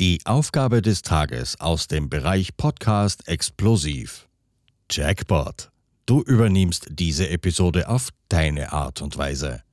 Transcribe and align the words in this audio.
Die 0.00 0.20
Aufgabe 0.26 0.80
des 0.80 1.02
Tages 1.02 1.58
aus 1.58 1.88
dem 1.88 2.08
Bereich 2.08 2.56
Podcast 2.56 3.26
Explosiv. 3.26 4.28
Jackpot. 4.88 5.72
Du 6.06 6.22
übernimmst 6.22 6.86
diese 6.88 7.28
Episode 7.30 7.88
auf 7.88 8.10
deine 8.28 8.72
Art 8.72 9.02
und 9.02 9.18
Weise. 9.18 9.64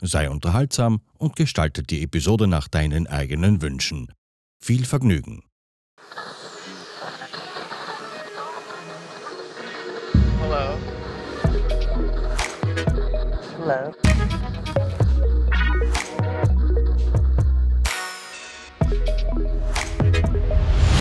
Sei 0.00 0.30
unterhaltsam 0.30 1.00
und 1.18 1.34
gestalte 1.34 1.82
die 1.82 2.04
Episode 2.04 2.46
nach 2.46 2.68
deinen 2.68 3.08
eigenen 3.08 3.62
Wünschen. 3.62 4.12
Viel 4.60 4.84
Vergnügen. 4.84 5.42
Hello. 10.38 10.78
Hello. 13.58 14.03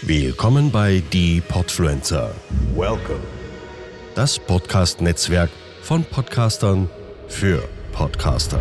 Willkommen 0.06 0.70
bei 0.70 1.02
Die 1.14 1.40
Podfluencer. 1.40 2.36
Welcome. 2.76 3.22
Das 4.16 4.38
Podcast-Netzwerk 4.38 5.50
von 5.82 6.04
Podcastern 6.04 6.90
für 7.30 7.70
Podcaster. 7.94 8.60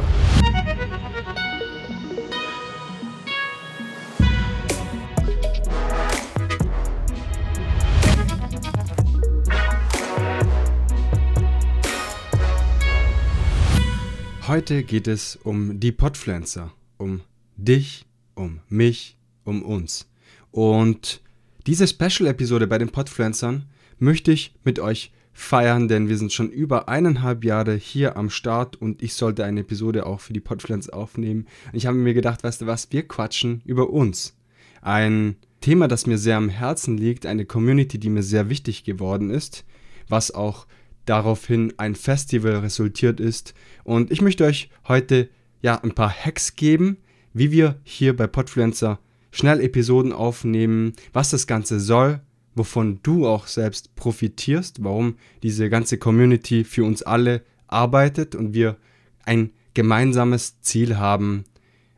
Heute 14.47 14.85
geht 14.85 15.09
es 15.09 15.35
um 15.35 15.81
die 15.81 15.91
Podfluencer, 15.91 16.73
um 16.99 17.23
dich, 17.57 18.07
um 18.37 18.61
mich, 18.69 19.17
um 19.43 19.65
uns. 19.65 20.07
Und 20.53 21.21
diese 21.67 21.87
Special-Episode 21.87 22.67
bei 22.67 22.79
den 22.79 22.91
Podfluencern 22.91 23.67
möchte 23.99 24.33
ich 24.33 24.55
mit 24.65 24.81
euch 24.81 25.13
feiern, 25.33 25.89
denn 25.89 26.09
wir 26.09 26.19
sind 26.19 26.33
schon 26.33 26.51
über 26.51 26.89
eineinhalb 26.89 27.45
Jahre 27.45 27.75
hier 27.75 28.17
am 28.17 28.31
Start 28.31 28.77
und 28.77 29.03
ich 29.03 29.15
sollte 29.15 29.45
eine 29.45 29.61
Episode 29.61 30.07
auch 30.07 30.21
für 30.21 30.33
die 30.33 30.41
Podfluencer 30.41 30.95
aufnehmen. 30.95 31.47
Ich 31.73 31.87
habe 31.87 31.97
mir 31.97 32.15
gedacht, 32.15 32.45
weißt 32.45 32.63
du 32.63 32.67
was, 32.67 32.91
wir 32.91 33.07
quatschen 33.07 33.63
über 33.65 33.91
uns. 33.91 34.37
Ein 34.83 35.37
Thema, 35.61 35.89
das 35.89 36.07
mir 36.07 36.19
sehr 36.19 36.37
am 36.37 36.49
Herzen 36.49 36.99
liegt, 36.99 37.25
eine 37.25 37.47
Community, 37.47 37.99
die 37.99 38.11
mir 38.11 38.23
sehr 38.23 38.49
wichtig 38.49 38.85
geworden 38.85 39.31
ist, 39.31 39.65
was 40.09 40.33
auch 40.33 40.67
daraufhin 41.07 41.73
ein 41.79 41.95
Festival 41.95 42.57
resultiert 42.57 43.21
ist. 43.21 43.55
Und 43.85 44.11
ich 44.11 44.21
möchte 44.21 44.45
euch 44.45 44.71
heute 44.87 45.29
ja 45.63 45.77
ein 45.77 45.95
paar 45.95 46.11
Hacks 46.13 46.57
geben, 46.57 46.99
wie 47.33 47.53
wir 47.53 47.79
hier 47.85 48.15
bei 48.17 48.27
Podfluencer 48.27 48.99
schnell 49.33 49.61
Episoden 49.61 50.13
aufnehmen, 50.13 50.93
was 51.13 51.31
das 51.31 51.49
Ganze 51.49 51.81
soll, 51.81 52.21
wovon 52.55 53.01
du 53.03 53.27
auch 53.27 53.49
selbst 53.49 53.97
profitierst, 53.97 54.85
warum 54.85 55.17
diese 55.43 55.69
ganze 55.69 55.99
Community 55.99 56.63
für 56.63 56.85
uns 56.85 57.03
alle 57.03 57.43
arbeitet 57.67 58.37
und 58.37 58.55
wir 58.55 58.77
ein 59.25 59.51
gemeinsames 59.75 60.61
Ziel 60.61 60.99
haben, 60.99 61.45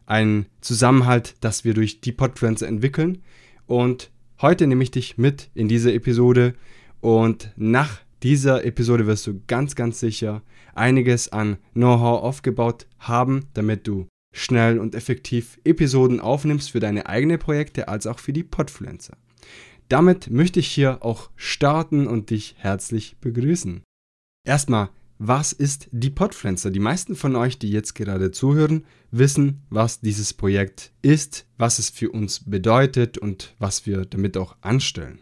ein 0.06 0.46
Zusammenhalt, 0.60 1.34
das 1.40 1.64
wir 1.64 1.74
durch 1.74 2.00
die 2.00 2.12
Podfluencer 2.12 2.68
entwickeln. 2.68 3.22
Und 3.66 4.10
heute 4.40 4.66
nehme 4.66 4.84
ich 4.84 4.92
dich 4.92 5.18
mit 5.18 5.50
in 5.54 5.68
diese 5.68 5.92
Episode 5.92 6.54
und 7.00 7.50
nach 7.56 8.00
dieser 8.22 8.64
Episode 8.64 9.06
wirst 9.06 9.26
du 9.26 9.42
ganz, 9.46 9.74
ganz 9.74 10.00
sicher 10.00 10.42
einiges 10.74 11.30
an 11.30 11.58
Know-how 11.74 12.22
aufgebaut 12.22 12.86
haben, 12.98 13.46
damit 13.54 13.86
du 13.86 14.06
schnell 14.34 14.78
und 14.78 14.94
effektiv 14.94 15.58
Episoden 15.64 16.20
aufnimmst 16.20 16.72
für 16.72 16.80
deine 16.80 17.06
eigenen 17.06 17.38
Projekte 17.38 17.88
als 17.88 18.06
auch 18.06 18.18
für 18.18 18.32
die 18.32 18.42
Podfluencer. 18.42 19.16
Damit 19.88 20.30
möchte 20.30 20.60
ich 20.60 20.68
hier 20.68 21.02
auch 21.02 21.30
starten 21.36 22.06
und 22.06 22.30
dich 22.30 22.56
herzlich 22.58 23.16
begrüßen. 23.20 23.82
Erstmal, 24.46 24.90
was 25.18 25.52
ist 25.52 25.88
die 25.92 26.10
Podfluencer? 26.10 26.70
Die 26.70 26.80
meisten 26.80 27.14
von 27.14 27.36
euch, 27.36 27.58
die 27.58 27.70
jetzt 27.70 27.94
gerade 27.94 28.32
zuhören, 28.32 28.84
wissen, 29.12 29.62
was 29.70 30.00
dieses 30.00 30.34
Projekt 30.34 30.92
ist, 31.02 31.46
was 31.56 31.78
es 31.78 31.90
für 31.90 32.10
uns 32.10 32.40
bedeutet 32.44 33.16
und 33.16 33.54
was 33.58 33.86
wir 33.86 34.04
damit 34.04 34.36
auch 34.36 34.56
anstellen. 34.60 35.20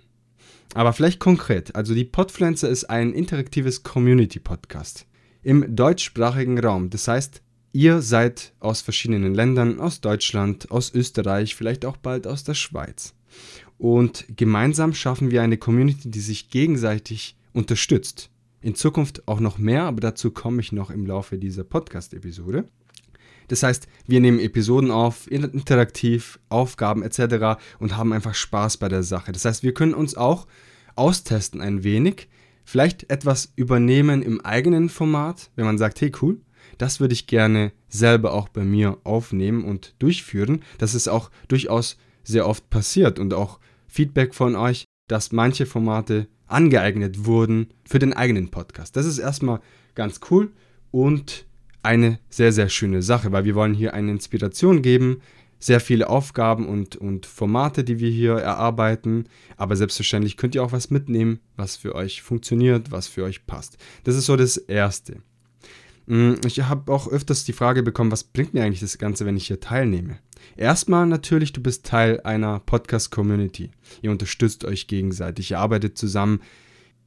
Aber 0.75 0.95
vielleicht 0.95 1.19
konkret, 1.19 1.77
also 1.77 1.95
die 1.95 2.07
Podfluencer 2.07 2.69
ist 2.71 2.85
ein 2.85 3.13
interaktives 3.13 3.83
Community-Podcast 3.83 5.07
im 5.43 5.77
deutschsprachigen 5.77 6.59
Raum. 6.59 6.89
Das 6.89 7.09
heißt, 7.09 7.43
Ihr 7.75 8.03
seid 8.03 8.53
aus 8.61 8.83
verschiedenen 8.83 9.35
Ländern, 9.35 9.81
aus 9.81 10.03
Deutschland, 10.03 10.71
aus 10.71 10.93
Österreich, 10.95 11.55
vielleicht 11.55 11.87
auch 11.87 11.97
bald 11.97 12.27
aus 12.27 12.45
der 12.45 12.53
Schweiz. 12.53 13.15
Und 13.79 14.27
gemeinsam 14.37 14.93
schaffen 14.93 15.31
wir 15.31 15.43
eine 15.43 15.57
Community, 15.57 16.11
die 16.11 16.21
sich 16.21 16.51
gegenseitig 16.51 17.35
unterstützt. 17.55 18.29
In 18.61 18.75
Zukunft 18.75 19.27
auch 19.27 19.41
noch 19.41 19.57
mehr, 19.57 19.85
aber 19.85 20.01
dazu 20.01 20.31
komme 20.31 20.61
ich 20.61 20.71
noch 20.71 20.91
im 20.91 21.07
Laufe 21.07 21.39
dieser 21.39 21.65
Podcast-Episode. 21.65 22.69
Das 23.49 23.63
heißt, 23.63 23.89
wir 24.07 24.21
nehmen 24.21 24.39
Episoden 24.39 24.91
auf, 24.91 25.31
interaktiv, 25.31 26.39
Aufgaben 26.51 27.03
etc. 27.03 27.59
und 27.79 27.97
haben 27.97 28.13
einfach 28.13 28.35
Spaß 28.35 28.77
bei 28.77 28.91
der 28.91 29.03
Sache. 29.03 29.33
Das 29.33 29.47
heißt, 29.47 29.63
wir 29.63 29.73
können 29.73 29.95
uns 29.95 30.15
auch 30.15 30.47
austesten 30.95 31.63
ein 31.63 31.85
wenig, 31.85 32.29
vielleicht 32.65 33.11
etwas 33.11 33.53
übernehmen 33.57 34.23
im 34.23 34.43
eigenen 34.43 34.91
Format, 34.91 35.51
wenn 35.57 35.65
man 35.65 35.79
sagt, 35.79 36.03
hey 36.03 36.13
cool, 36.21 36.39
das 36.79 37.01
würde 37.01 37.15
ich 37.15 37.27
gerne 37.27 37.73
selber 37.89 38.33
auch 38.33 38.49
bei 38.49 38.65
mir 38.65 38.99
aufnehmen 39.05 39.65
und 39.65 39.95
durchführen. 39.99 40.63
Das 40.79 40.95
ist 40.95 41.09
auch 41.09 41.31
durchaus 41.49 41.97
sehr 42.25 42.47
oft 42.47 42.71
passiert 42.71 43.19
und 43.19 43.35
auch 43.35 43.59
Feedback 43.87 44.35
von 44.35 44.57
euch, 44.57 44.85
dass 45.09 45.33
manche 45.33 45.67
Formate 45.67 46.29
angeeignet 46.47 47.25
wurden 47.27 47.69
für 47.85 47.99
den 47.99 48.13
eigenen 48.13 48.51
Podcast. 48.51 48.97
Das 48.97 49.07
ist 49.07 49.19
erstmal 49.19 49.61
ganz 49.95 50.21
cool 50.31 50.53
und 50.91 51.47
eine 51.83 52.19
sehr, 52.29 52.53
sehr 52.53 52.69
schöne 52.69 53.03
Sache, 53.03 53.33
weil 53.33 53.45
wir 53.45 53.55
wollen 53.55 53.75
hier 53.75 53.95
eine 53.95 54.13
Inspiration 54.13 54.83
geben, 54.83 55.21
sehr 55.59 55.81
viele 55.81 56.09
Aufgaben 56.09 56.67
und, 56.67 56.97
und 56.97 57.27
Formate, 57.27 57.85
die 57.85 58.01
wir 58.01 58.11
hier 58.11 58.35
erarbeiten. 58.35 59.27
Aber 59.57 59.77
selbstverständlich 59.77 60.37
könnt 60.37 60.55
ihr 60.55 60.63
auch 60.63 60.73
was 60.73 60.91
mitnehmen, 60.91 61.41
was 61.57 61.77
für 61.77 61.95
euch 61.95 62.23
funktioniert, 62.23 62.91
was 62.91 63.07
für 63.07 63.25
euch 63.25 63.47
passt. 63.47 63.79
Das 64.05 64.17
ist 64.17 64.27
so 64.27 64.37
das 64.37 64.57
Erste. 64.57 65.23
Mm, 66.07 66.35
ich 66.47 66.61
habe 66.63 66.93
auch 66.93 67.09
öfters 67.09 67.45
die 67.45 67.53
Frage 67.53 67.83
bekommen, 67.83 68.11
was 68.11 68.25
bringt 68.25 68.55
mir 68.55 68.65
eigentlich 68.65 68.81
das 68.81 68.99
Ganze, 68.99 69.27
wenn 69.27 69.37
ich 69.37 69.47
hier 69.47 69.61
teilnehme? 69.61 70.19
Erstmal 70.57 71.07
natürlich, 71.07 71.53
du 71.53 71.63
bist 71.63 71.87
Teil 71.87 72.21
einer 72.23 72.61
Podcast-Community. 72.61 73.71
Ihr 74.03 74.11
unterstützt 74.11 74.65
euch 74.65 74.87
gegenseitig, 74.87 75.53
ihr 75.53 75.61
arbeitet 75.61 75.97
zusammen. 75.97 76.41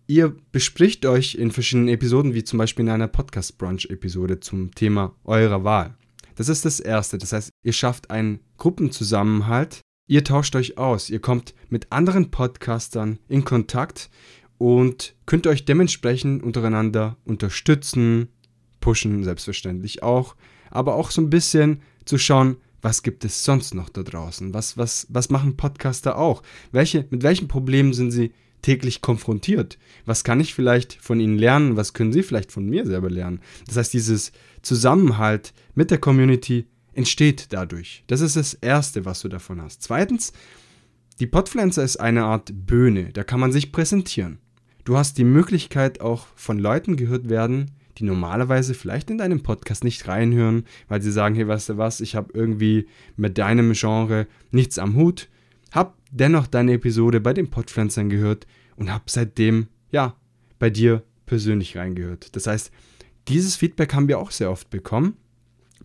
Ihr 0.07 0.35
bespricht 0.51 1.05
euch 1.05 1.35
in 1.35 1.51
verschiedenen 1.51 1.89
Episoden, 1.89 2.33
wie 2.33 2.43
zum 2.43 2.59
Beispiel 2.59 2.85
in 2.85 2.91
einer 2.91 3.07
Podcast-Brunch-Episode 3.07 4.39
zum 4.39 4.73
Thema 4.75 5.15
eurer 5.23 5.63
Wahl. 5.63 5.95
Das 6.35 6.49
ist 6.49 6.65
das 6.65 6.79
Erste. 6.79 7.17
Das 7.17 7.33
heißt, 7.33 7.49
ihr 7.63 7.73
schafft 7.73 8.11
einen 8.11 8.39
Gruppenzusammenhalt. 8.57 9.81
Ihr 10.07 10.23
tauscht 10.23 10.55
euch 10.55 10.77
aus. 10.77 11.09
Ihr 11.09 11.19
kommt 11.19 11.55
mit 11.69 11.91
anderen 11.91 12.29
Podcastern 12.29 13.17
in 13.27 13.45
Kontakt 13.45 14.09
und 14.57 15.15
könnt 15.25 15.47
euch 15.47 15.65
dementsprechend 15.65 16.43
untereinander 16.43 17.17
unterstützen, 17.25 18.29
pushen 18.85 19.23
selbstverständlich 19.23 20.03
auch, 20.03 20.35
aber 20.69 20.93
auch 20.93 21.09
so 21.09 21.19
ein 21.19 21.31
bisschen 21.31 21.81
zu 22.05 22.19
schauen, 22.19 22.57
was 22.83 23.01
gibt 23.01 23.25
es 23.25 23.43
sonst 23.43 23.73
noch 23.73 23.89
da 23.89 24.03
draußen? 24.03 24.53
Was, 24.53 24.77
was, 24.77 25.07
was 25.09 25.31
machen 25.31 25.57
Podcaster 25.57 26.19
auch? 26.19 26.43
Welche, 26.71 27.07
mit 27.09 27.23
welchen 27.23 27.47
Problemen 27.47 27.93
sind 27.93 28.11
sie 28.11 28.31
täglich 28.61 29.01
konfrontiert? 29.01 29.79
Was 30.05 30.23
kann 30.23 30.39
ich 30.39 30.53
vielleicht 30.53 30.93
von 31.01 31.19
ihnen 31.19 31.39
lernen? 31.39 31.77
Was 31.77 31.93
können 31.93 32.13
sie 32.13 32.21
vielleicht 32.21 32.51
von 32.51 32.67
mir 32.69 32.85
selber 32.85 33.09
lernen? 33.09 33.39
Das 33.65 33.75
heißt, 33.77 33.91
dieses 33.91 34.31
Zusammenhalt 34.61 35.55
mit 35.73 35.89
der 35.89 35.97
Community 35.97 36.67
entsteht 36.93 37.47
dadurch. 37.49 38.03
Das 38.05 38.21
ist 38.21 38.35
das 38.35 38.53
Erste, 38.53 39.03
was 39.03 39.19
du 39.21 39.29
davon 39.29 39.63
hast. 39.63 39.81
Zweitens, 39.81 40.31
die 41.19 41.25
Podpflanzer 41.25 41.83
ist 41.83 41.97
eine 41.97 42.25
Art 42.25 42.51
Bühne, 42.53 43.11
da 43.13 43.23
kann 43.23 43.39
man 43.39 43.51
sich 43.51 43.71
präsentieren. 43.71 44.37
Du 44.83 44.95
hast 44.95 45.17
die 45.17 45.23
Möglichkeit, 45.23 46.01
auch 46.01 46.27
von 46.35 46.59
Leuten 46.59 46.97
gehört 46.97 47.29
werden, 47.29 47.71
die 47.97 48.03
normalerweise 48.03 48.73
vielleicht 48.73 49.09
in 49.09 49.17
deinem 49.17 49.41
Podcast 49.41 49.83
nicht 49.83 50.07
reinhören, 50.07 50.65
weil 50.87 51.01
sie 51.01 51.11
sagen, 51.11 51.35
hey, 51.35 51.47
weißt 51.47 51.69
du 51.69 51.77
was, 51.77 52.01
ich 52.01 52.15
habe 52.15 52.31
irgendwie 52.33 52.87
mit 53.15 53.37
deinem 53.37 53.73
Genre 53.73 54.27
nichts 54.51 54.79
am 54.79 54.95
Hut, 54.95 55.29
hab 55.71 55.97
dennoch 56.11 56.47
deine 56.47 56.73
Episode 56.73 57.19
bei 57.21 57.33
den 57.33 57.49
Podpflanzern 57.49 58.09
gehört 58.09 58.47
und 58.75 58.91
hab 58.91 59.09
seitdem, 59.09 59.67
ja, 59.91 60.15
bei 60.59 60.69
dir 60.69 61.03
persönlich 61.25 61.77
reingehört. 61.77 62.35
Das 62.35 62.47
heißt, 62.47 62.71
dieses 63.27 63.55
Feedback 63.55 63.93
haben 63.93 64.07
wir 64.07 64.19
auch 64.19 64.31
sehr 64.31 64.51
oft 64.51 64.69
bekommen. 64.69 65.17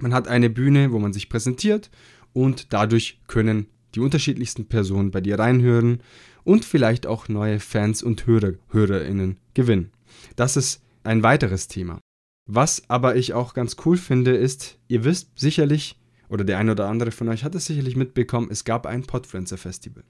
Man 0.00 0.14
hat 0.14 0.28
eine 0.28 0.50
Bühne, 0.50 0.92
wo 0.92 0.98
man 0.98 1.12
sich 1.12 1.28
präsentiert 1.28 1.90
und 2.32 2.72
dadurch 2.72 3.20
können 3.26 3.66
die 3.94 4.00
unterschiedlichsten 4.00 4.66
Personen 4.66 5.10
bei 5.10 5.20
dir 5.20 5.38
reinhören 5.38 6.02
und 6.44 6.64
vielleicht 6.64 7.06
auch 7.06 7.28
neue 7.28 7.60
Fans 7.60 8.02
und 8.02 8.26
Hörer, 8.26 8.54
HörerInnen 8.70 9.38
gewinnen. 9.54 9.90
Das 10.36 10.56
ist 10.56 10.82
ein 11.04 11.22
weiteres 11.22 11.68
Thema. 11.68 11.98
Was 12.46 12.82
aber 12.88 13.16
ich 13.16 13.32
auch 13.32 13.54
ganz 13.54 13.76
cool 13.84 13.96
finde, 13.96 14.36
ist, 14.36 14.78
ihr 14.88 15.04
wisst 15.04 15.38
sicherlich 15.38 16.00
oder 16.28 16.44
der 16.44 16.58
eine 16.58 16.72
oder 16.72 16.88
andere 16.88 17.10
von 17.10 17.28
euch 17.28 17.44
hat 17.44 17.54
es 17.54 17.66
sicherlich 17.66 17.96
mitbekommen, 17.96 18.48
es 18.50 18.64
gab 18.64 18.86
ein 18.86 19.02
Podfluencer 19.02 19.58
Festival. 19.58 20.04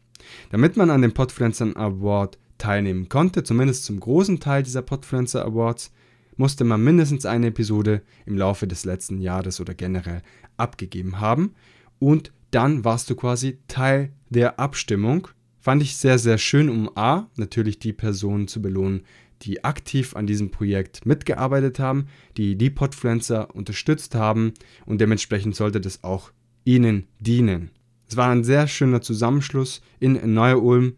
Damit 0.51 0.77
man 0.77 0.91
an 0.91 1.03
dem 1.03 1.13
Podfluencer 1.13 1.77
Award 1.77 2.39
teilnehmen 2.59 3.09
konnte, 3.09 3.43
zumindest 3.43 3.85
zum 3.85 3.99
großen 3.99 4.39
Teil 4.39 4.63
dieser 4.63 4.83
Podfluencer 4.83 5.45
Awards, 5.45 5.93
musste 6.37 6.65
man 6.65 6.83
mindestens 6.83 7.27
eine 7.27 7.49
Episode 7.49 8.03
im 8.27 8.37
Laufe 8.37 8.67
des 8.67 8.85
letzten 8.85 9.19
Jahres 9.19 9.61
oder 9.61 9.75
generell 9.75 10.23
abgegeben 10.57 11.21
haben 11.21 11.55
und 11.99 12.33
dann 12.51 12.85
warst 12.85 13.09
du 13.09 13.15
quasi 13.15 13.59
Teil 13.69 14.13
der 14.29 14.59
Abstimmung. 14.59 15.29
Fand 15.59 15.83
ich 15.83 15.97
sehr, 15.97 16.19
sehr 16.19 16.39
schön, 16.39 16.69
um 16.69 16.91
A, 16.97 17.29
natürlich 17.37 17.79
die 17.79 17.93
Personen 17.93 18.49
zu 18.49 18.61
belohnen, 18.61 19.03
die 19.43 19.65
aktiv 19.65 20.17
an 20.17 20.27
diesem 20.27 20.51
Projekt 20.51 21.07
mitgearbeitet 21.07 21.79
haben, 21.79 22.07
die 22.37 22.57
die 22.57 22.71
Podfluencer 22.71 23.55
unterstützt 23.55 24.15
haben 24.15 24.53
und 24.87 25.01
dementsprechend 25.01 25.57
sollte 25.57 25.81
das 25.81 26.05
auch 26.05 26.33
ihnen 26.65 27.07
dienen. 27.19 27.71
Es 28.09 28.17
war 28.17 28.31
ein 28.31 28.45
sehr 28.45 28.67
schöner 28.67 29.01
Zusammenschluss 29.01 29.83
in 29.99 30.35
Neu-Ulm 30.35 30.97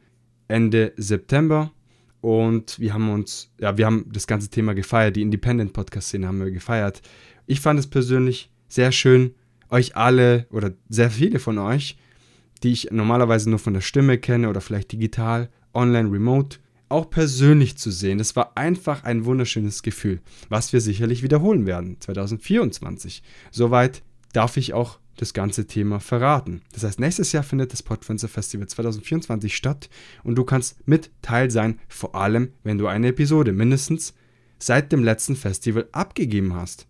Ende 0.49 0.93
September 0.97 1.73
und 2.21 2.79
wir 2.79 2.95
haben 2.95 3.11
uns, 3.11 3.51
ja, 3.59 3.77
wir 3.77 3.87
haben 3.87 4.07
das 4.13 4.27
ganze 4.27 4.49
Thema 4.49 4.75
gefeiert, 4.75 5.17
die 5.17 5.23
Independent 5.23 5.73
Podcast 5.73 6.09
Szene 6.09 6.29
haben 6.29 6.41
wir 6.41 6.51
gefeiert. 6.51 7.03
Ich 7.47 7.61
fand 7.61 7.79
es 7.79 7.87
persönlich 7.87 8.51
sehr 8.69 8.93
schön, 8.93 9.35
euch 9.71 9.97
alle 9.97 10.47
oder 10.51 10.73
sehr 10.89 11.11
viele 11.11 11.39
von 11.39 11.59
euch, 11.59 11.97
die 12.63 12.73
ich 12.73 12.91
normalerweise 12.91 13.51
nur 13.51 13.59
von 13.59 13.75
der 13.75 13.81
Stimme 13.81 14.19
kenne 14.19 14.49
oder 14.49 14.61
vielleicht 14.61 14.93
digital, 14.93 15.51
online, 15.75 16.11
remote, 16.11 16.59
auch 16.93 17.11
persönlich 17.11 17.77
zu 17.77 17.91
sehen. 17.91 18.19
Das 18.19 18.37
war 18.37 18.57
einfach 18.57 19.05
ein 19.05 19.25
wunderschönes 19.25 19.83
Gefühl, 19.83 20.21
was 20.49 20.73
wir 20.73 20.81
sicherlich 20.81 21.23
wiederholen 21.23 21.67
werden 21.67 21.97
2024. 22.01 23.23
Soweit 23.51 24.03
darf 24.33 24.57
ich 24.57 24.75
auch 24.75 24.99
das 25.17 25.35
ganze 25.35 25.67
Thema 25.67 26.01
verraten. 26.01 26.63
Das 26.73 26.85
heißt, 26.85 27.01
nächstes 27.01 27.33
Jahr 27.33 27.43
findet 27.43 27.73
das 27.73 27.83
Podfluencer 27.83 28.29
Festival 28.29 28.67
2024 28.67 29.55
statt 29.55 29.91
und 30.23 30.37
du 30.37 30.45
kannst 30.45 30.87
mit 30.87 31.11
Teil 31.21 31.51
sein, 31.51 31.79
vor 31.89 32.15
allem 32.15 32.53
wenn 32.63 32.79
du 32.79 32.87
eine 32.87 33.09
Episode 33.09 33.53
mindestens 33.53 34.15
seit 34.59 34.93
dem 34.93 35.05
letzten 35.05 35.37
Festival 35.37 35.89
abgegeben 35.93 36.55
hast. 36.55 36.87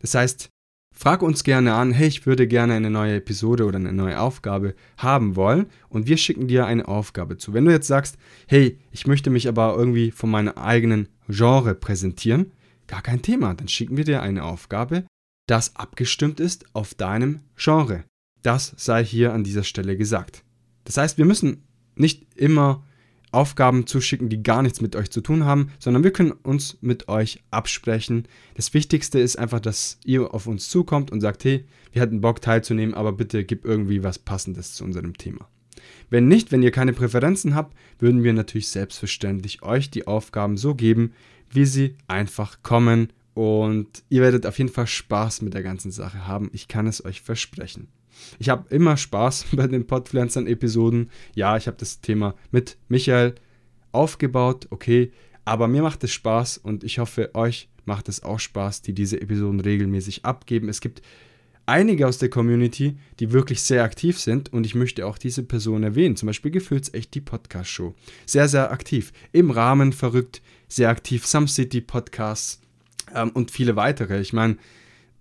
Das 0.00 0.14
heißt, 0.14 0.50
Frag 1.00 1.22
uns 1.22 1.44
gerne 1.44 1.74
an, 1.74 1.92
hey, 1.92 2.08
ich 2.08 2.26
würde 2.26 2.48
gerne 2.48 2.74
eine 2.74 2.90
neue 2.90 3.14
Episode 3.14 3.66
oder 3.66 3.76
eine 3.76 3.92
neue 3.92 4.18
Aufgabe 4.18 4.74
haben 4.96 5.36
wollen 5.36 5.66
und 5.88 6.08
wir 6.08 6.16
schicken 6.16 6.48
dir 6.48 6.66
eine 6.66 6.88
Aufgabe 6.88 7.36
zu. 7.36 7.54
Wenn 7.54 7.66
du 7.66 7.70
jetzt 7.70 7.86
sagst, 7.86 8.18
hey, 8.48 8.80
ich 8.90 9.06
möchte 9.06 9.30
mich 9.30 9.46
aber 9.46 9.76
irgendwie 9.76 10.10
von 10.10 10.28
meinem 10.28 10.54
eigenen 10.54 11.06
Genre 11.28 11.76
präsentieren, 11.76 12.50
gar 12.88 13.00
kein 13.00 13.22
Thema, 13.22 13.54
dann 13.54 13.68
schicken 13.68 13.96
wir 13.96 14.02
dir 14.02 14.22
eine 14.22 14.42
Aufgabe, 14.42 15.04
das 15.46 15.76
abgestimmt 15.76 16.40
ist 16.40 16.66
auf 16.74 16.94
deinem 16.94 17.42
Genre. 17.56 18.02
Das 18.42 18.74
sei 18.76 19.04
hier 19.04 19.32
an 19.32 19.44
dieser 19.44 19.62
Stelle 19.62 19.96
gesagt. 19.96 20.42
Das 20.82 20.96
heißt, 20.96 21.16
wir 21.16 21.26
müssen 21.26 21.62
nicht 21.94 22.26
immer 22.34 22.84
Aufgaben 23.32 23.86
zuschicken, 23.86 24.28
die 24.28 24.42
gar 24.42 24.62
nichts 24.62 24.80
mit 24.80 24.96
euch 24.96 25.10
zu 25.10 25.20
tun 25.20 25.44
haben, 25.44 25.70
sondern 25.78 26.04
wir 26.04 26.12
können 26.12 26.32
uns 26.32 26.78
mit 26.80 27.08
euch 27.08 27.42
absprechen. 27.50 28.26
Das 28.54 28.74
Wichtigste 28.74 29.18
ist 29.18 29.38
einfach, 29.38 29.60
dass 29.60 29.98
ihr 30.04 30.34
auf 30.34 30.46
uns 30.46 30.68
zukommt 30.68 31.10
und 31.10 31.20
sagt, 31.20 31.44
hey, 31.44 31.64
wir 31.92 32.02
hätten 32.02 32.20
Bock 32.20 32.40
teilzunehmen, 32.40 32.94
aber 32.94 33.12
bitte 33.12 33.44
gib 33.44 33.64
irgendwie 33.64 34.02
was 34.02 34.18
Passendes 34.18 34.74
zu 34.74 34.84
unserem 34.84 35.16
Thema. 35.16 35.48
Wenn 36.10 36.28
nicht, 36.28 36.52
wenn 36.52 36.62
ihr 36.62 36.70
keine 36.70 36.92
Präferenzen 36.92 37.54
habt, 37.54 37.76
würden 37.98 38.24
wir 38.24 38.32
natürlich 38.32 38.68
selbstverständlich 38.68 39.62
euch 39.62 39.90
die 39.90 40.06
Aufgaben 40.06 40.56
so 40.56 40.74
geben, 40.74 41.12
wie 41.50 41.64
sie 41.64 41.96
einfach 42.06 42.62
kommen 42.62 43.12
und 43.34 44.02
ihr 44.08 44.22
werdet 44.22 44.46
auf 44.46 44.58
jeden 44.58 44.70
Fall 44.70 44.88
Spaß 44.88 45.42
mit 45.42 45.54
der 45.54 45.62
ganzen 45.62 45.92
Sache 45.92 46.26
haben. 46.26 46.50
Ich 46.52 46.66
kann 46.66 46.86
es 46.86 47.04
euch 47.04 47.20
versprechen. 47.20 47.88
Ich 48.38 48.48
habe 48.48 48.72
immer 48.74 48.96
Spaß 48.96 49.46
bei 49.52 49.66
den 49.66 49.86
Podpflanzern-Episoden. 49.86 51.10
Ja, 51.34 51.56
ich 51.56 51.66
habe 51.66 51.76
das 51.78 52.00
Thema 52.00 52.34
mit 52.50 52.76
Michael 52.88 53.34
aufgebaut, 53.92 54.66
okay, 54.70 55.12
aber 55.44 55.66
mir 55.66 55.82
macht 55.82 56.04
es 56.04 56.12
Spaß 56.12 56.58
und 56.58 56.84
ich 56.84 56.98
hoffe, 56.98 57.34
euch 57.34 57.68
macht 57.86 58.08
es 58.08 58.22
auch 58.22 58.38
Spaß, 58.38 58.82
die 58.82 58.92
diese 58.92 59.20
Episoden 59.20 59.60
regelmäßig 59.60 60.24
abgeben. 60.24 60.68
Es 60.68 60.80
gibt 60.80 61.00
einige 61.68 62.06
aus 62.06 62.18
der 62.18 62.30
Community, 62.30 62.98
die 63.20 63.32
wirklich 63.32 63.62
sehr 63.62 63.82
aktiv 63.82 64.18
sind 64.18 64.52
und 64.52 64.66
ich 64.66 64.74
möchte 64.74 65.06
auch 65.06 65.18
diese 65.18 65.42
Person 65.42 65.82
erwähnen. 65.82 66.16
Zum 66.16 66.26
Beispiel 66.26 66.50
Gefühls 66.50 66.92
echt 66.94 67.14
die 67.14 67.20
Podcast-Show. 67.20 67.94
Sehr, 68.26 68.48
sehr 68.48 68.70
aktiv. 68.70 69.12
Im 69.32 69.50
Rahmen 69.50 69.92
verrückt, 69.92 70.42
sehr 70.68 70.90
aktiv. 70.90 71.26
Some 71.26 71.48
City 71.48 71.80
Podcasts 71.80 72.60
ähm, 73.14 73.30
und 73.30 73.50
viele 73.50 73.76
weitere. 73.76 74.20
Ich 74.20 74.32
meine, 74.32 74.56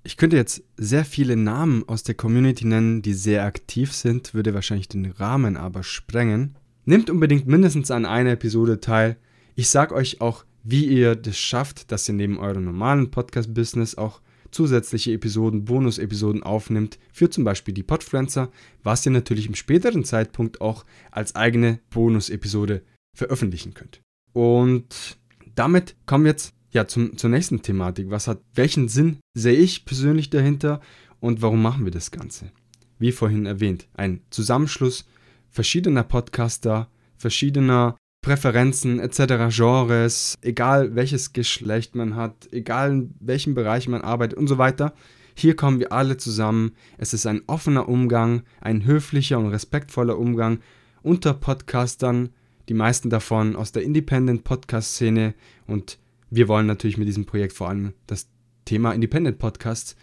ich 0.08 0.16
könnte 0.16 0.38
jetzt 0.38 0.64
sehr 0.78 1.04
viele 1.04 1.36
Namen 1.36 1.84
aus 1.90 2.02
der 2.02 2.16
Community 2.16 2.66
nennen, 2.66 3.02
die 3.02 3.14
sehr 3.14 3.44
aktiv 3.44 3.92
sind, 3.92 4.34
würde 4.34 4.54
wahrscheinlich 4.54 4.88
den 4.88 5.12
Rahmen 5.12 5.58
aber 5.58 5.84
sprengen. 5.84 6.56
Nehmt 6.86 7.10
unbedingt 7.10 7.46
mindestens 7.46 7.92
an 7.92 8.06
einer 8.06 8.32
Episode 8.32 8.80
teil. 8.80 9.18
Ich 9.56 9.68
sage 9.68 9.94
euch 9.94 10.22
auch, 10.22 10.46
wie 10.64 10.86
ihr 10.86 11.18
das 11.18 11.38
schafft, 11.38 11.92
dass 11.92 12.08
ihr 12.08 12.14
neben 12.14 12.38
eurem 12.40 12.64
normalen 12.64 13.12
Podcast-Business 13.12 13.96
auch 13.96 14.22
zusätzliche 14.50 15.12
Episoden, 15.12 15.66
Bonus-Episoden 15.66 16.42
aufnimmt, 16.42 17.00
für 17.12 17.30
zum 17.30 17.44
Beispiel 17.44 17.74
die 17.74 17.84
Podfluencer, 17.84 18.50
was 18.84 19.06
ihr 19.06 19.12
natürlich 19.12 19.48
im 19.48 19.56
späteren 19.56 20.06
Zeitpunkt 20.06 20.62
auch 20.62 20.86
als 21.12 21.36
eigene 21.36 21.82
Bonus-Episode 21.90 22.82
veröffentlichen 23.14 23.74
könnt. 23.74 24.00
Und 24.32 25.18
damit 25.54 25.98
kommen 26.06 26.24
wir 26.24 26.32
jetzt 26.32 26.54
ja, 26.72 26.88
zum, 26.88 27.18
zur 27.18 27.30
nächsten 27.30 27.62
Thematik. 27.62 28.10
Was 28.10 28.28
hat, 28.28 28.40
welchen 28.54 28.88
Sinn 28.88 29.18
sehe 29.34 29.58
ich 29.58 29.86
persönlich 29.86 30.30
dahinter 30.30 30.82
und 31.20 31.42
warum 31.42 31.62
machen 31.62 31.86
wir 31.86 31.92
das 31.92 32.12
Ganze? 32.12 32.52
Wie 33.00 33.12
vorhin 33.12 33.46
erwähnt, 33.46 33.88
ein 33.94 34.22
Zusammenschluss 34.30 35.06
verschiedener 35.50 36.04
Podcaster, 36.04 36.90
verschiedener 37.16 37.96
Präferenzen 38.22 39.00
etc., 39.00 39.56
Genres, 39.56 40.36
egal 40.42 40.96
welches 40.96 41.34
Geschlecht 41.34 41.96
man 41.96 42.16
hat, 42.16 42.50
egal 42.52 42.92
in 42.92 43.16
welchem 43.20 43.56
Bereich 43.56 43.88
man 43.88 44.02
arbeitet 44.02 44.38
und 44.38 44.48
so 44.48 44.58
weiter. 44.58 44.94
Hier 45.36 45.56
kommen 45.56 45.80
wir 45.80 45.92
alle 45.92 46.18
zusammen. 46.18 46.72
Es 46.98 47.14
ist 47.14 47.28
ein 47.28 47.44
offener 47.48 47.88
Umgang, 47.88 48.42
ein 48.60 48.86
höflicher 48.86 49.38
und 49.38 49.48
respektvoller 49.48 50.18
Umgang 50.18 50.60
unter 51.04 51.34
Podcastern, 51.34 52.30
die 52.70 52.74
meisten 52.74 53.10
davon 53.10 53.56
aus 53.56 53.72
der 53.72 53.84
Independent 53.84 54.44
Podcast 54.44 54.96
Szene 54.96 55.36
und 55.68 56.00
wir 56.30 56.48
wollen 56.48 56.68
natürlich 56.68 56.98
mit 56.98 57.08
diesem 57.08 57.26
Projekt 57.26 57.54
vor 57.54 57.70
allem 57.70 57.94
das 58.06 58.30
Thema 58.66 58.94
Independent 58.94 59.38
Podcasts 59.38 59.96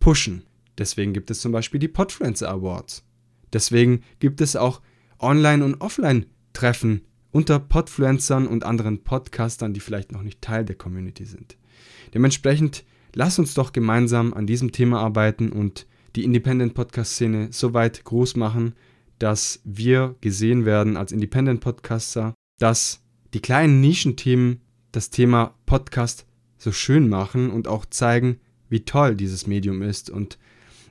pushen. 0.00 0.44
Deswegen 0.78 1.12
gibt 1.12 1.30
es 1.30 1.40
zum 1.40 1.52
Beispiel 1.52 1.80
die 1.80 1.88
Podfluencer 1.88 2.48
Awards. 2.48 3.04
Deswegen 3.52 4.02
gibt 4.20 4.40
es 4.40 4.56
auch 4.56 4.80
Online- 5.18 5.64
und 5.64 5.80
Offline-Treffen 5.80 7.02
unter 7.30 7.58
Podfluencern 7.58 8.46
und 8.46 8.64
anderen 8.64 9.04
Podcastern, 9.04 9.72
die 9.72 9.80
vielleicht 9.80 10.12
noch 10.12 10.22
nicht 10.22 10.42
Teil 10.42 10.64
der 10.64 10.76
Community 10.76 11.24
sind. 11.24 11.56
Dementsprechend 12.14 12.84
lass 13.14 13.38
uns 13.38 13.54
doch 13.54 13.72
gemeinsam 13.72 14.34
an 14.34 14.46
diesem 14.46 14.72
Thema 14.72 15.00
arbeiten 15.00 15.50
und 15.50 15.86
die 16.14 16.24
Independent 16.24 16.74
Podcast 16.74 17.12
Szene 17.12 17.48
so 17.50 17.72
weit 17.74 18.04
groß 18.04 18.36
machen, 18.36 18.74
dass 19.18 19.60
wir 19.64 20.16
gesehen 20.20 20.64
werden 20.64 20.96
als 20.96 21.12
Independent 21.12 21.60
Podcaster, 21.60 22.34
dass 22.58 23.02
die 23.34 23.40
kleinen 23.40 23.80
Nischenthemen 23.80 24.60
das 24.92 25.10
Thema 25.10 25.54
Podcast 25.66 26.26
so 26.58 26.70
schön 26.70 27.08
machen 27.08 27.50
und 27.50 27.66
auch 27.66 27.84
zeigen, 27.86 28.38
wie 28.68 28.84
toll 28.84 29.16
dieses 29.16 29.46
Medium 29.46 29.82
ist 29.82 30.10
und 30.10 30.38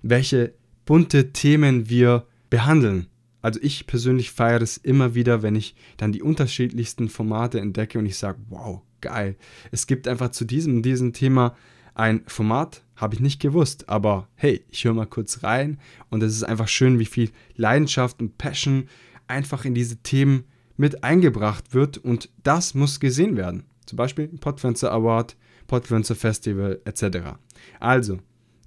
welche 0.02 0.54
bunte 0.86 1.32
Themen 1.32 1.90
wir 1.90 2.26
behandeln. 2.50 3.08
Also 3.42 3.60
ich 3.64 3.88
persönlich 3.88 4.32
feiere 4.32 4.62
es 4.62 4.78
immer 4.78 5.16
wieder, 5.16 5.42
wenn 5.42 5.56
ich 5.56 5.76
dann 5.98 6.12
die 6.12 6.22
unterschiedlichsten 6.22 7.10
Formate 7.10 7.60
entdecke 7.60 7.98
und 7.98 8.06
ich 8.06 8.18
sage, 8.18 8.40
wow, 8.50 8.82
geil. 9.00 9.36
Es 9.72 9.88
gibt 9.88 10.08
einfach 10.08 10.30
zu 10.30 10.46
diesem, 10.46 10.84
diesem 10.84 11.14
Thema 11.14 11.56
ein 11.94 12.24
Format, 12.28 12.84
habe 12.96 13.16
ich 13.16 13.20
nicht 13.20 13.42
gewusst, 13.42 13.90
aber 13.90 14.28
hey, 14.36 14.64
ich 14.70 14.86
höre 14.86 14.94
mal 14.94 15.08
kurz 15.08 15.44
rein 15.44 15.80
und 16.10 16.22
es 16.24 16.34
ist 16.34 16.44
einfach 16.44 16.68
schön, 16.68 17.00
wie 17.00 17.06
viel 17.06 17.32
Leidenschaft 17.56 18.22
und 18.22 18.38
Passion 18.38 18.88
einfach 19.28 19.66
in 19.66 19.74
diese 19.74 19.98
Themen 19.98 20.44
mit 20.78 21.04
eingebracht 21.04 21.74
wird 21.74 21.98
und 21.98 22.30
das 22.44 22.74
muss 22.74 23.00
gesehen 23.00 23.38
werden. 23.38 23.66
Zum 23.92 23.98
Beispiel 23.98 24.30
Podfluencer 24.30 24.90
Award, 24.90 25.36
Podfluencer 25.68 26.16
Festival 26.16 26.80
etc. 26.86 27.34
Also, 27.82 28.20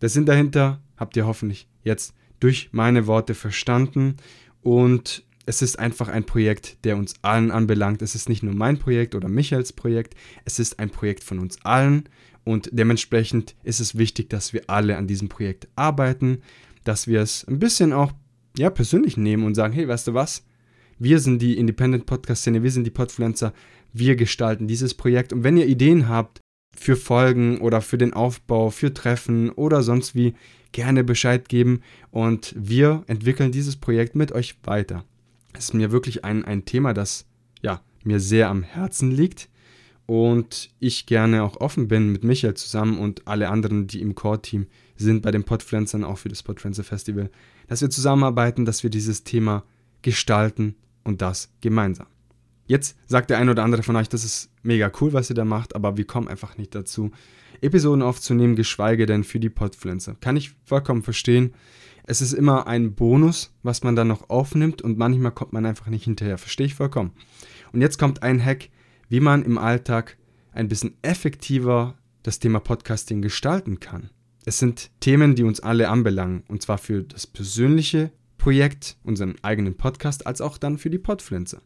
der 0.02 0.10
Sinn 0.10 0.26
dahinter 0.26 0.82
habt 0.98 1.16
ihr 1.16 1.26
hoffentlich 1.26 1.66
jetzt 1.82 2.14
durch 2.40 2.68
meine 2.72 3.06
Worte 3.06 3.32
verstanden 3.32 4.18
und 4.60 5.24
es 5.46 5.62
ist 5.62 5.78
einfach 5.78 6.08
ein 6.08 6.24
Projekt, 6.24 6.76
der 6.84 6.98
uns 6.98 7.14
allen 7.22 7.50
anbelangt. 7.50 8.02
Es 8.02 8.14
ist 8.14 8.28
nicht 8.28 8.42
nur 8.42 8.54
mein 8.54 8.78
Projekt 8.78 9.14
oder 9.14 9.30
Michaels 9.30 9.72
Projekt, 9.72 10.14
es 10.44 10.58
ist 10.58 10.78
ein 10.78 10.90
Projekt 10.90 11.24
von 11.24 11.38
uns 11.38 11.64
allen 11.64 12.06
und 12.44 12.68
dementsprechend 12.70 13.56
ist 13.62 13.80
es 13.80 13.96
wichtig, 13.96 14.28
dass 14.28 14.52
wir 14.52 14.64
alle 14.66 14.98
an 14.98 15.06
diesem 15.06 15.30
Projekt 15.30 15.68
arbeiten, 15.74 16.42
dass 16.84 17.06
wir 17.06 17.22
es 17.22 17.48
ein 17.48 17.58
bisschen 17.58 17.94
auch 17.94 18.12
ja, 18.58 18.68
persönlich 18.68 19.16
nehmen 19.16 19.44
und 19.44 19.54
sagen, 19.54 19.72
hey, 19.72 19.88
weißt 19.88 20.08
du 20.08 20.12
was? 20.12 20.44
Wir 20.98 21.18
sind 21.18 21.40
die 21.40 21.56
Independent 21.56 22.04
Podcast 22.04 22.42
Szene, 22.42 22.62
wir 22.62 22.70
sind 22.70 22.84
die 22.84 22.90
Podfluencer, 22.90 23.54
wir 23.94 24.16
gestalten 24.16 24.68
dieses 24.68 24.92
Projekt. 24.92 25.32
Und 25.32 25.42
wenn 25.42 25.56
ihr 25.56 25.66
Ideen 25.66 26.08
habt 26.08 26.40
für 26.76 26.96
Folgen 26.96 27.58
oder 27.58 27.80
für 27.80 27.96
den 27.96 28.12
Aufbau, 28.12 28.68
für 28.68 28.92
Treffen 28.92 29.48
oder 29.50 29.82
sonst 29.82 30.14
wie, 30.14 30.34
gerne 30.74 31.04
Bescheid 31.04 31.48
geben 31.48 31.80
und 32.10 32.54
wir 32.58 33.04
entwickeln 33.06 33.52
dieses 33.52 33.76
Projekt 33.76 34.14
mit 34.14 34.32
euch 34.32 34.56
weiter. 34.64 35.04
Es 35.54 35.66
ist 35.66 35.74
mir 35.74 35.92
wirklich 35.92 36.24
ein, 36.24 36.44
ein 36.44 36.66
Thema, 36.66 36.92
das 36.92 37.26
ja, 37.62 37.80
mir 38.02 38.20
sehr 38.20 38.50
am 38.50 38.62
Herzen 38.64 39.10
liegt 39.10 39.48
und 40.06 40.70
ich 40.80 41.06
gerne 41.06 41.44
auch 41.44 41.60
offen 41.60 41.88
bin 41.88 42.10
mit 42.10 42.24
Michael 42.24 42.54
zusammen 42.54 42.98
und 42.98 43.26
alle 43.26 43.48
anderen, 43.48 43.86
die 43.86 44.02
im 44.02 44.14
Core-Team 44.14 44.66
sind 44.96 45.22
bei 45.22 45.30
den 45.30 45.44
Podpflanzern, 45.44 46.04
auch 46.04 46.18
für 46.18 46.28
das 46.28 46.42
Podpflanzer 46.42 46.84
Festival, 46.84 47.30
dass 47.68 47.80
wir 47.80 47.88
zusammenarbeiten, 47.88 48.64
dass 48.64 48.82
wir 48.82 48.90
dieses 48.90 49.22
Thema 49.22 49.64
gestalten 50.02 50.74
und 51.04 51.22
das 51.22 51.50
gemeinsam. 51.60 52.08
Jetzt 52.66 52.96
sagt 53.06 53.30
der 53.30 53.38
ein 53.38 53.48
oder 53.48 53.62
andere 53.62 53.82
von 53.82 53.96
euch, 53.96 54.08
das 54.08 54.24
ist 54.24 54.50
mega 54.62 54.90
cool, 55.00 55.12
was 55.12 55.30
ihr 55.30 55.36
da 55.36 55.44
macht, 55.44 55.74
aber 55.74 55.96
wir 55.96 56.06
kommen 56.06 56.28
einfach 56.28 56.56
nicht 56.56 56.74
dazu, 56.74 57.10
Episoden 57.60 58.02
aufzunehmen, 58.02 58.56
geschweige 58.56 59.06
denn 59.06 59.24
für 59.24 59.40
die 59.40 59.50
Podpflanzer. 59.50 60.16
Kann 60.20 60.36
ich 60.36 60.54
vollkommen 60.64 61.02
verstehen. 61.02 61.54
Es 62.06 62.20
ist 62.20 62.32
immer 62.32 62.66
ein 62.66 62.94
Bonus, 62.94 63.52
was 63.62 63.82
man 63.82 63.96
dann 63.96 64.08
noch 64.08 64.28
aufnimmt 64.28 64.82
und 64.82 64.98
manchmal 64.98 65.32
kommt 65.32 65.52
man 65.52 65.64
einfach 65.64 65.86
nicht 65.86 66.04
hinterher. 66.04 66.38
Verstehe 66.38 66.66
ich 66.66 66.74
vollkommen. 66.74 67.12
Und 67.72 67.80
jetzt 67.80 67.98
kommt 67.98 68.22
ein 68.22 68.44
Hack, 68.44 68.68
wie 69.08 69.20
man 69.20 69.44
im 69.44 69.58
Alltag 69.58 70.16
ein 70.52 70.68
bisschen 70.68 70.94
effektiver 71.02 71.94
das 72.22 72.38
Thema 72.38 72.60
Podcasting 72.60 73.22
gestalten 73.22 73.80
kann. 73.80 74.10
Es 74.44 74.58
sind 74.58 74.90
Themen, 75.00 75.34
die 75.34 75.44
uns 75.44 75.60
alle 75.60 75.88
anbelangen, 75.88 76.44
und 76.48 76.62
zwar 76.62 76.78
für 76.78 77.02
das 77.02 77.26
persönliche 77.26 78.12
Projekt, 78.36 78.98
unseren 79.02 79.36
eigenen 79.42 79.76
Podcast, 79.76 80.26
als 80.26 80.42
auch 80.42 80.58
dann 80.58 80.76
für 80.76 80.90
die 80.90 80.98
Podpflanzer. 80.98 81.62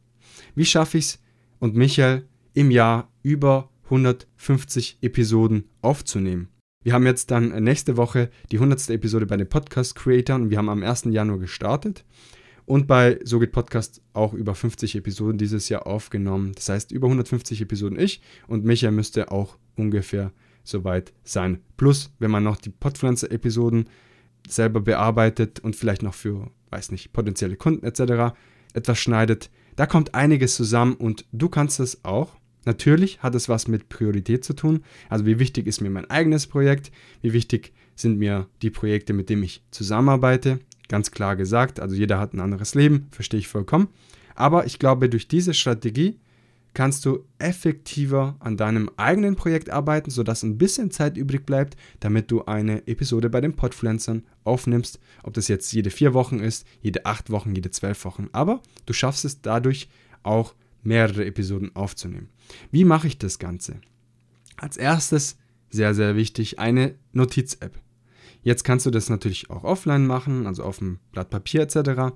Wie 0.55 0.65
schaffe 0.65 0.99
ich 0.99 1.05
es 1.05 1.23
und 1.59 1.75
Michael 1.75 2.27
im 2.55 2.71
Jahr 2.71 3.11
über 3.23 3.71
150 3.85 4.99
Episoden 5.01 5.65
aufzunehmen? 5.83 6.49
Wir 6.83 6.93
haben 6.93 7.07
jetzt 7.07 7.31
dann 7.31 7.63
nächste 7.63 7.97
Woche 7.97 8.31
die 8.51 8.57
100. 8.57 8.91
Episode 8.91 9.27
bei 9.27 9.37
den 9.37 9.49
Podcast 9.49 9.95
Creatern 9.95 10.43
und 10.43 10.51
wir 10.51 10.59
haben 10.59 10.69
am 10.69 10.83
1. 10.83 11.05
Januar 11.11 11.39
gestartet 11.39 12.05
und 12.69 12.87
bei 12.87 13.19
So 13.25 13.39
geht 13.39 13.53
Podcast 13.53 14.03
auch 14.13 14.35
über 14.35 14.55
50 14.55 14.97
Episoden 14.97 15.39
dieses 15.39 15.69
Jahr 15.71 15.87
aufgenommen. 15.87 16.53
Das 16.55 16.69
heißt, 16.69 16.93
über 16.93 17.07
150 17.07 17.63
Episoden 17.63 17.99
ich 17.99 18.21
und 18.47 18.65
Michael 18.65 18.93
müsste 18.93 19.33
auch 19.33 19.57
ungefähr 19.75 20.33
soweit 20.65 21.15
sein. 21.25 21.61
Plus, 21.79 22.13
wenn 22.19 22.31
man 22.31 22.45
noch 22.45 22.59
die 22.59 22.71
Podpflanzer-Episoden 22.71 23.89
selber 24.47 24.81
bearbeitet 24.81 25.61
und 25.61 25.77
vielleicht 25.77 26.03
noch 26.03 26.15
für, 26.15 26.51
weiß 26.71 26.93
nicht, 26.93 27.13
potenzielle 27.13 27.57
Kunden 27.57 27.87
etc. 27.87 28.37
etwas 28.75 28.99
schneidet, 28.99 29.51
da 29.79 29.87
kommt 29.87 30.13
einiges 30.13 30.57
zusammen 30.57 30.97
und 30.97 31.25
du 31.31 31.49
kannst 31.49 31.79
es 31.79 32.05
auch. 32.05 32.35
Natürlich 32.65 33.23
hat 33.23 33.37
es 33.37 33.49
was 33.49 33.69
mit 33.69 33.89
Priorität 33.89 34.45
zu 34.45 34.53
tun. 34.53 34.83
Also 35.09 35.25
wie 35.25 35.39
wichtig 35.39 35.69
ist 35.69 35.81
mir 35.81 35.89
mein 35.89 36.11
eigenes 36.11 36.49
Projekt? 36.49 36.91
Wie 37.23 37.33
wichtig 37.33 37.73
sind 37.95 38.19
mir 38.19 38.49
die 38.61 38.71
Projekte, 38.71 39.13
mit 39.13 39.31
denen 39.31 39.45
ich 39.45 39.63
zusammenarbeite? 39.71 40.59
Ganz 40.89 41.13
klar 41.13 41.37
gesagt, 41.37 41.79
also 41.79 41.95
jeder 41.95 42.19
hat 42.19 42.35
ein 42.35 42.41
anderes 42.41 42.75
Leben, 42.75 43.07
verstehe 43.13 43.39
ich 43.39 43.47
vollkommen. 43.47 43.87
Aber 44.35 44.67
ich 44.67 44.81
glaube, 44.81 45.09
durch 45.09 45.29
diese 45.29 45.55
Strategie 45.55 46.19
kannst 46.75 47.05
du 47.05 47.25
effektiver 47.39 48.37
an 48.41 48.57
deinem 48.57 48.91
eigenen 48.97 49.37
Projekt 49.37 49.71
arbeiten, 49.71 50.11
sodass 50.11 50.43
ein 50.43 50.59
bisschen 50.59 50.91
Zeit 50.91 51.17
übrig 51.17 51.45
bleibt, 51.45 51.77
damit 52.01 52.31
du 52.31 52.45
eine 52.45 52.87
Episode 52.87 53.31
bei 53.31 53.41
den 53.41 53.55
Podpflanzern 53.55 54.25
aufnimmst. 54.45 55.01
Ob 55.23 55.35
das 55.35 55.49
jetzt 55.49 55.73
jede 55.73 55.91
vier 55.91 56.15
Wochen 56.15 56.39
ist, 56.39 56.67
jede 56.81 57.07
acht 57.07 57.31
Wochen, 57.31 57.55
jede 57.55 57.71
zwölf 57.71 58.05
Wochen. 58.05 58.29
Aber 58.33 58.63
du 58.87 58.93
schaffst 58.93 59.25
es 59.25 59.41
dadurch 59.43 59.89
auch 60.23 60.55
mehrere 60.83 61.25
Episoden 61.25 61.75
aufzunehmen. 61.75 62.29
Wie 62.71 62.85
mache 62.85 63.07
ich 63.07 63.19
das 63.19 63.39
Ganze? 63.39 63.81
Als 64.57 64.77
erstes, 64.77 65.37
sehr, 65.71 65.95
sehr 65.95 66.17
wichtig, 66.17 66.59
eine 66.59 66.95
Notiz-App. 67.13 67.79
Jetzt 68.43 68.65
kannst 68.65 68.87
du 68.87 68.91
das 68.91 69.11
natürlich 69.11 69.51
auch 69.51 69.65
offline 69.65 70.07
machen, 70.07 70.47
also 70.47 70.63
auf 70.63 70.79
dem 70.79 70.99
Blatt 71.13 71.31
Papier 71.31 71.63
etc. 71.63 72.15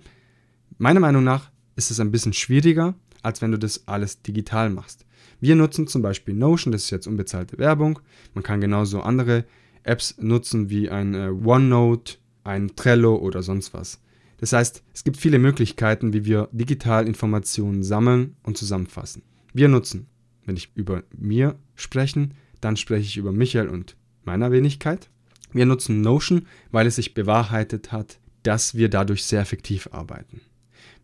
Meiner 0.78 1.00
Meinung 1.00 1.25
nach 1.25 1.50
ist 1.76 1.90
es 1.90 2.00
ein 2.00 2.11
bisschen 2.11 2.32
schwieriger, 2.32 2.94
als 3.22 3.42
wenn 3.42 3.52
du 3.52 3.58
das 3.58 3.86
alles 3.86 4.22
digital 4.22 4.70
machst. 4.70 5.06
Wir 5.40 5.56
nutzen 5.56 5.86
zum 5.86 6.02
Beispiel 6.02 6.34
Notion, 6.34 6.72
das 6.72 6.84
ist 6.84 6.90
jetzt 6.90 7.06
unbezahlte 7.06 7.58
Werbung. 7.58 7.98
Man 8.34 8.44
kann 8.44 8.60
genauso 8.60 9.00
andere 9.00 9.44
Apps 9.82 10.16
nutzen 10.18 10.70
wie 10.70 10.88
ein 10.90 11.14
äh, 11.14 11.28
OneNote, 11.28 12.18
ein 12.44 12.74
Trello 12.76 13.16
oder 13.16 13.42
sonst 13.42 13.74
was. 13.74 14.00
Das 14.38 14.52
heißt, 14.52 14.82
es 14.92 15.04
gibt 15.04 15.16
viele 15.16 15.38
Möglichkeiten, 15.38 16.12
wie 16.12 16.24
wir 16.24 16.48
digital 16.52 17.06
Informationen 17.06 17.82
sammeln 17.82 18.36
und 18.42 18.58
zusammenfassen. 18.58 19.22
Wir 19.52 19.68
nutzen, 19.68 20.06
wenn 20.44 20.56
ich 20.56 20.72
über 20.74 21.04
mir 21.16 21.58
sprechen, 21.76 22.34
dann 22.60 22.76
spreche 22.76 23.06
ich 23.06 23.16
über 23.16 23.32
Michael 23.32 23.68
und 23.68 23.96
meiner 24.24 24.50
Wenigkeit. 24.50 25.10
Wir 25.52 25.66
nutzen 25.66 26.00
Notion, 26.00 26.46
weil 26.70 26.86
es 26.86 26.96
sich 26.96 27.14
bewahrheitet 27.14 27.92
hat, 27.92 28.18
dass 28.42 28.74
wir 28.74 28.88
dadurch 28.88 29.24
sehr 29.24 29.40
effektiv 29.40 29.88
arbeiten. 29.92 30.40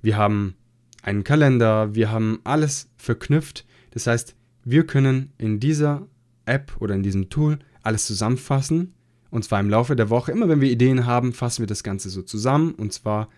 Wir 0.02 0.16
haben 0.16 0.54
einen 1.02 1.24
Kalender, 1.24 1.94
wir 1.94 2.10
haben 2.10 2.40
alles 2.44 2.90
verknüpft. 2.96 3.66
Das 3.92 4.06
heißt, 4.06 4.34
wir 4.64 4.86
können 4.86 5.32
in 5.38 5.60
dieser 5.60 6.06
App 6.44 6.72
oder 6.80 6.94
in 6.94 7.02
diesem 7.02 7.30
Tool 7.30 7.58
alles 7.82 8.06
zusammenfassen. 8.06 8.94
Und 9.30 9.44
zwar 9.44 9.60
im 9.60 9.70
Laufe 9.70 9.96
der 9.96 10.10
Woche. 10.10 10.32
Immer 10.32 10.48
wenn 10.48 10.60
wir 10.60 10.70
Ideen 10.70 11.06
haben, 11.06 11.32
fassen 11.32 11.62
wir 11.62 11.66
das 11.66 11.82
Ganze 11.82 12.10
so 12.10 12.22
zusammen. 12.22 12.72
Und 12.72 12.92
zwar 12.92 13.28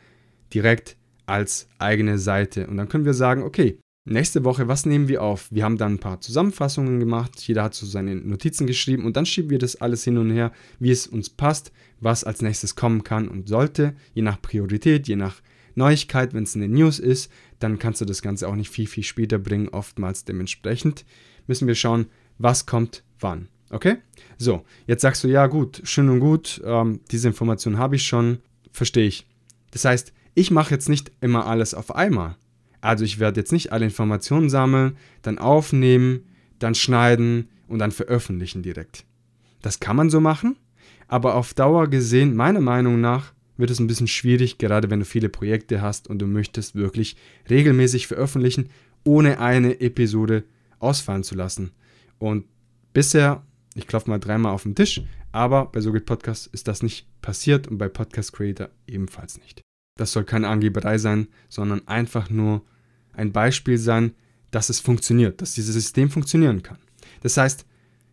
direkt 0.54 0.96
als 1.26 1.68
eigene 1.78 2.18
Seite. 2.18 2.66
Und 2.66 2.76
dann 2.76 2.88
können 2.88 3.04
wir 3.04 3.14
sagen, 3.14 3.42
okay, 3.42 3.78
Nächste 4.06 4.44
Woche, 4.44 4.66
was 4.66 4.86
nehmen 4.86 5.08
wir 5.08 5.22
auf? 5.22 5.48
Wir 5.52 5.62
haben 5.62 5.76
dann 5.76 5.94
ein 5.94 5.98
paar 5.98 6.22
Zusammenfassungen 6.22 7.00
gemacht, 7.00 7.38
jeder 7.46 7.64
hat 7.64 7.74
so 7.74 7.84
seine 7.84 8.16
Notizen 8.16 8.66
geschrieben 8.66 9.04
und 9.04 9.14
dann 9.16 9.26
schieben 9.26 9.50
wir 9.50 9.58
das 9.58 9.76
alles 9.76 10.04
hin 10.04 10.16
und 10.16 10.30
her, 10.30 10.52
wie 10.78 10.90
es 10.90 11.06
uns 11.06 11.28
passt, 11.28 11.70
was 12.00 12.24
als 12.24 12.40
nächstes 12.40 12.74
kommen 12.74 13.04
kann 13.04 13.28
und 13.28 13.46
sollte, 13.46 13.94
je 14.14 14.22
nach 14.22 14.40
Priorität, 14.40 15.06
je 15.06 15.16
nach 15.16 15.42
Neuigkeit, 15.74 16.34
wenn 16.34 16.44
es 16.44 16.56
eine 16.56 16.68
News 16.68 16.98
ist, 16.98 17.30
dann 17.58 17.78
kannst 17.78 18.00
du 18.00 18.04
das 18.04 18.22
Ganze 18.22 18.48
auch 18.48 18.56
nicht 18.56 18.70
viel, 18.70 18.86
viel 18.86 19.04
später 19.04 19.38
bringen, 19.38 19.68
oftmals 19.68 20.24
dementsprechend 20.24 21.04
müssen 21.46 21.66
wir 21.66 21.74
schauen, 21.74 22.06
was 22.38 22.64
kommt 22.64 23.02
wann. 23.18 23.48
Okay? 23.70 23.98
So, 24.38 24.64
jetzt 24.86 25.02
sagst 25.02 25.22
du, 25.24 25.28
ja 25.28 25.46
gut, 25.46 25.82
schön 25.84 26.08
und 26.08 26.20
gut, 26.20 26.60
ähm, 26.64 27.00
diese 27.10 27.28
Information 27.28 27.78
habe 27.78 27.96
ich 27.96 28.06
schon, 28.06 28.38
verstehe 28.72 29.06
ich. 29.06 29.26
Das 29.72 29.84
heißt, 29.84 30.12
ich 30.34 30.50
mache 30.50 30.70
jetzt 30.70 30.88
nicht 30.88 31.12
immer 31.20 31.46
alles 31.46 31.74
auf 31.74 31.94
einmal. 31.94 32.36
Also 32.80 33.04
ich 33.04 33.18
werde 33.18 33.40
jetzt 33.40 33.52
nicht 33.52 33.72
alle 33.72 33.84
Informationen 33.84 34.48
sammeln, 34.48 34.96
dann 35.22 35.38
aufnehmen, 35.38 36.24
dann 36.58 36.74
schneiden 36.74 37.48
und 37.68 37.78
dann 37.78 37.92
veröffentlichen 37.92 38.62
direkt. 38.62 39.04
Das 39.60 39.80
kann 39.80 39.96
man 39.96 40.08
so 40.08 40.20
machen, 40.20 40.56
aber 41.08 41.34
auf 41.34 41.52
Dauer 41.52 41.88
gesehen, 41.88 42.34
meiner 42.34 42.60
Meinung 42.60 43.00
nach, 43.00 43.34
wird 43.60 43.70
es 43.70 43.78
ein 43.78 43.86
bisschen 43.86 44.08
schwierig, 44.08 44.58
gerade 44.58 44.90
wenn 44.90 45.00
du 45.00 45.06
viele 45.06 45.28
Projekte 45.28 45.80
hast 45.80 46.08
und 46.08 46.18
du 46.18 46.26
möchtest 46.26 46.74
wirklich 46.74 47.16
regelmäßig 47.48 48.06
veröffentlichen, 48.06 48.70
ohne 49.04 49.38
eine 49.38 49.80
Episode 49.80 50.44
ausfallen 50.78 51.22
zu 51.22 51.34
lassen. 51.34 51.70
Und 52.18 52.46
bisher, 52.92 53.44
ich 53.74 53.86
klopfe 53.86 54.10
mal 54.10 54.18
dreimal 54.18 54.52
auf 54.52 54.64
den 54.64 54.74
Tisch, 54.74 55.02
aber 55.32 55.66
bei 55.66 55.80
So 55.80 55.92
Podcast 55.92 56.48
ist 56.48 56.68
das 56.68 56.82
nicht 56.82 57.06
passiert 57.22 57.68
und 57.68 57.78
bei 57.78 57.88
Podcast 57.88 58.32
Creator 58.32 58.70
ebenfalls 58.86 59.38
nicht. 59.38 59.62
Das 59.96 60.12
soll 60.12 60.24
keine 60.24 60.48
Angeberei 60.48 60.98
sein, 60.98 61.28
sondern 61.48 61.86
einfach 61.86 62.30
nur 62.30 62.62
ein 63.12 63.32
Beispiel 63.32 63.78
sein, 63.78 64.14
dass 64.50 64.70
es 64.70 64.80
funktioniert, 64.80 65.40
dass 65.40 65.54
dieses 65.54 65.74
System 65.74 66.10
funktionieren 66.10 66.62
kann. 66.62 66.78
Das 67.22 67.36
heißt, 67.36 67.66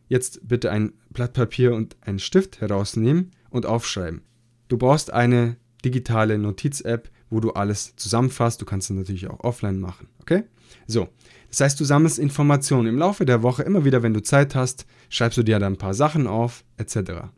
jetzt 0.08 0.48
bitte 0.48 0.72
ein 0.72 0.94
Blatt 1.10 1.34
Papier 1.34 1.74
und 1.74 1.96
einen 2.02 2.20
Stift 2.20 2.62
herausnehmen 2.62 3.32
und 3.50 3.66
aufschreiben. 3.66 4.22
Du 4.68 4.78
brauchst 4.78 5.14
eine 5.14 5.58
digitale 5.84 6.38
Notiz-App, 6.38 7.10
wo 7.30 7.40
du 7.40 7.52
alles 7.52 7.96
zusammenfasst. 7.96 8.62
Du 8.62 8.66
kannst 8.66 8.90
es 8.90 8.96
natürlich 8.96 9.28
auch 9.28 9.40
offline 9.42 9.80
machen. 9.80 10.08
Okay? 10.22 10.44
So. 10.86 11.08
Das 11.50 11.62
heißt, 11.62 11.80
du 11.80 11.86
sammelst 11.86 12.20
Informationen 12.20 12.88
im 12.88 12.98
Laufe 12.98 13.26
der 13.26 13.42
Woche 13.42 13.64
immer 13.64 13.86
wieder, 13.86 14.04
wenn 14.04 14.14
du 14.14 14.22
Zeit 14.22 14.54
hast, 14.54 14.86
schreibst 15.10 15.38
du 15.38 15.44
dir 15.44 15.60
dann 15.60 15.74
ein 15.74 15.78
paar 15.78 15.94
Sachen 15.94 16.28
auf, 16.28 16.66
etc. 16.78 17.30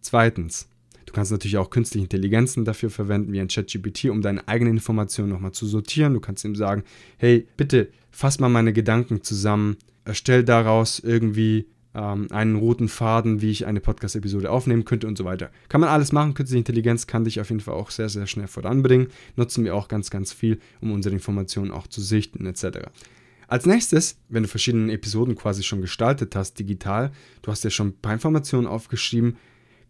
Zweitens, 0.00 0.68
kannst 1.14 1.32
natürlich 1.32 1.56
auch 1.56 1.70
künstliche 1.70 2.04
Intelligenzen 2.04 2.66
dafür 2.66 2.90
verwenden, 2.90 3.32
wie 3.32 3.40
ein 3.40 3.48
ChatGPT, 3.48 4.06
um 4.06 4.20
deine 4.20 4.46
eigenen 4.46 4.74
Informationen 4.74 5.30
nochmal 5.30 5.52
zu 5.52 5.66
sortieren. 5.66 6.12
Du 6.12 6.20
kannst 6.20 6.44
ihm 6.44 6.56
sagen, 6.56 6.82
hey, 7.16 7.48
bitte 7.56 7.88
fass 8.10 8.38
mal 8.38 8.50
meine 8.50 8.74
Gedanken 8.74 9.22
zusammen, 9.22 9.76
erstell 10.04 10.44
daraus 10.44 10.98
irgendwie 10.98 11.66
ähm, 11.94 12.26
einen 12.30 12.56
roten 12.56 12.88
Faden, 12.88 13.40
wie 13.40 13.50
ich 13.50 13.66
eine 13.66 13.80
Podcast-Episode 13.80 14.50
aufnehmen 14.50 14.84
könnte 14.84 15.06
und 15.06 15.16
so 15.16 15.24
weiter. 15.24 15.50
Kann 15.68 15.80
man 15.80 15.90
alles 15.90 16.12
machen. 16.12 16.34
Künstliche 16.34 16.58
Intelligenz 16.58 17.06
kann 17.06 17.24
dich 17.24 17.40
auf 17.40 17.50
jeden 17.50 17.60
Fall 17.60 17.74
auch 17.74 17.90
sehr, 17.90 18.08
sehr 18.08 18.26
schnell 18.26 18.48
voranbringen. 18.48 19.08
Nutzen 19.36 19.64
wir 19.64 19.74
auch 19.74 19.88
ganz, 19.88 20.10
ganz 20.10 20.32
viel, 20.32 20.58
um 20.80 20.92
unsere 20.92 21.14
Informationen 21.14 21.70
auch 21.70 21.86
zu 21.86 22.00
sichten 22.00 22.46
etc. 22.46 22.88
Als 23.46 23.66
nächstes, 23.66 24.18
wenn 24.28 24.42
du 24.42 24.48
verschiedene 24.48 24.92
Episoden 24.92 25.36
quasi 25.36 25.62
schon 25.62 25.80
gestaltet 25.80 26.34
hast, 26.34 26.58
digital, 26.58 27.12
du 27.42 27.50
hast 27.50 27.64
ja 27.64 27.70
schon 27.70 27.88
ein 27.88 28.00
paar 28.00 28.14
Informationen 28.14 28.66
aufgeschrieben, 28.66 29.36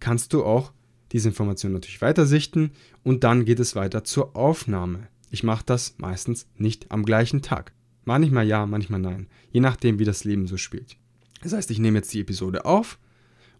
kannst 0.00 0.32
du 0.32 0.44
auch 0.44 0.72
diese 1.12 1.28
Information 1.28 1.72
natürlich 1.72 2.02
weitersichten 2.02 2.72
und 3.02 3.24
dann 3.24 3.44
geht 3.44 3.60
es 3.60 3.76
weiter 3.76 4.04
zur 4.04 4.36
Aufnahme. 4.36 5.08
Ich 5.30 5.44
mache 5.44 5.64
das 5.64 5.94
meistens 5.98 6.46
nicht 6.56 6.90
am 6.90 7.04
gleichen 7.04 7.42
Tag. 7.42 7.72
Manchmal 8.04 8.46
ja, 8.46 8.66
manchmal 8.66 9.00
nein, 9.00 9.28
je 9.50 9.60
nachdem, 9.60 9.98
wie 9.98 10.04
das 10.04 10.24
Leben 10.24 10.46
so 10.46 10.56
spielt. 10.56 10.96
Das 11.44 11.52
heißt, 11.52 11.70
ich 11.70 11.78
nehme 11.78 11.98
jetzt 11.98 12.12
die 12.14 12.20
Episode 12.20 12.64
auf, 12.64 12.98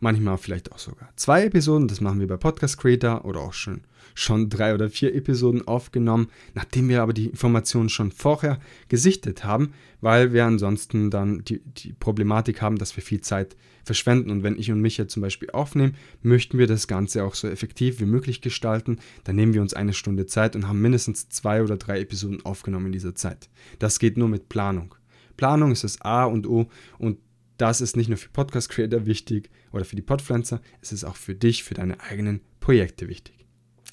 manchmal 0.01 0.39
vielleicht 0.39 0.73
auch 0.73 0.79
sogar 0.79 1.11
zwei 1.17 1.45
Episoden. 1.45 1.87
Das 1.87 2.01
machen 2.01 2.19
wir 2.19 2.27
bei 2.27 2.39
Podcast 2.39 2.79
Creator 2.79 3.27
oder 3.27 3.41
auch 3.41 3.53
schon, 3.53 3.83
schon 4.15 4.49
drei 4.49 4.75
oder 4.75 4.89
vier 4.89 5.15
Episoden 5.15 5.69
aufgenommen, 5.69 6.29
nachdem 6.55 6.89
wir 6.89 7.03
aber 7.03 7.13
die 7.13 7.27
Informationen 7.27 7.91
schon 7.91 8.11
vorher 8.11 8.59
gesichtet 8.89 9.45
haben, 9.45 9.75
weil 10.01 10.33
wir 10.33 10.47
ansonsten 10.47 11.11
dann 11.11 11.45
die, 11.45 11.61
die 11.61 11.93
Problematik 11.93 12.63
haben, 12.63 12.79
dass 12.79 12.97
wir 12.97 13.03
viel 13.03 13.21
Zeit 13.21 13.55
verschwenden. 13.85 14.31
Und 14.31 14.43
wenn 14.43 14.59
ich 14.59 14.73
und 14.73 14.81
Micha 14.81 15.07
zum 15.07 15.21
Beispiel 15.21 15.51
aufnehmen, 15.51 15.95
möchten 16.23 16.57
wir 16.57 16.67
das 16.67 16.89
Ganze 16.89 17.23
auch 17.23 17.35
so 17.35 17.49
effektiv 17.49 18.01
wie 18.01 18.07
möglich 18.07 18.41
gestalten. 18.41 18.99
Dann 19.25 19.37
nehmen 19.37 19.53
wir 19.53 19.61
uns 19.61 19.75
eine 19.75 19.93
Stunde 19.93 20.25
Zeit 20.25 20.57
und 20.57 20.67
haben 20.69 20.81
mindestens 20.81 21.29
zwei 21.29 21.63
oder 21.63 21.77
drei 21.77 22.01
Episoden 22.01 22.47
aufgenommen 22.47 22.87
in 22.87 22.93
dieser 22.93 23.15
Zeit. 23.15 23.51
Das 23.79 23.99
geht 23.99 24.17
nur 24.17 24.29
mit 24.29 24.49
Planung. 24.49 24.95
Planung 25.37 25.73
ist 25.73 25.85
das 25.85 26.01
A 26.01 26.25
und 26.25 26.47
O 26.47 26.71
und 26.99 27.19
das 27.57 27.81
ist 27.81 27.97
nicht 27.97 28.09
nur 28.09 28.19
für 28.19 28.29
Podcast 28.29 28.69
Creator 28.69 29.07
wichtig 29.07 29.51
oder 29.73 29.85
für 29.85 29.97
die 29.97 30.03
Podpflanzer, 30.03 30.61
es 30.81 30.93
ist 30.93 31.05
auch 31.05 31.17
für 31.17 31.35
dich, 31.35 31.65
für 31.65 31.75
deine 31.75 32.01
eigenen 32.01 32.41
Projekte 32.61 33.09
wichtig. 33.09 33.47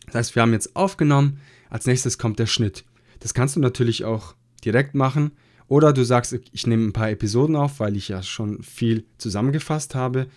Das 0.07 0.15
heißt, 0.15 0.35
wir 0.35 0.41
haben 0.41 0.53
jetzt 0.53 0.75
aufgenommen, 0.75 1.39
als 1.69 1.85
nächstes 1.85 2.17
kommt 2.17 2.39
der 2.39 2.47
Schnitt. 2.47 2.85
Das 3.19 3.33
kannst 3.33 3.55
du 3.55 3.59
natürlich 3.59 4.03
auch 4.03 4.35
direkt 4.65 4.95
machen 4.95 5.31
oder 5.67 5.93
du 5.93 6.03
sagst, 6.03 6.37
ich 6.51 6.67
nehme 6.67 6.87
ein 6.87 6.93
paar 6.93 7.09
Episoden 7.09 7.55
auf, 7.55 7.79
weil 7.79 7.95
ich 7.95 8.09
ja 8.09 8.23
schon 8.23 8.61
viel 8.63 9.05
zusammengefasst 9.17 9.95
habe 9.95 10.27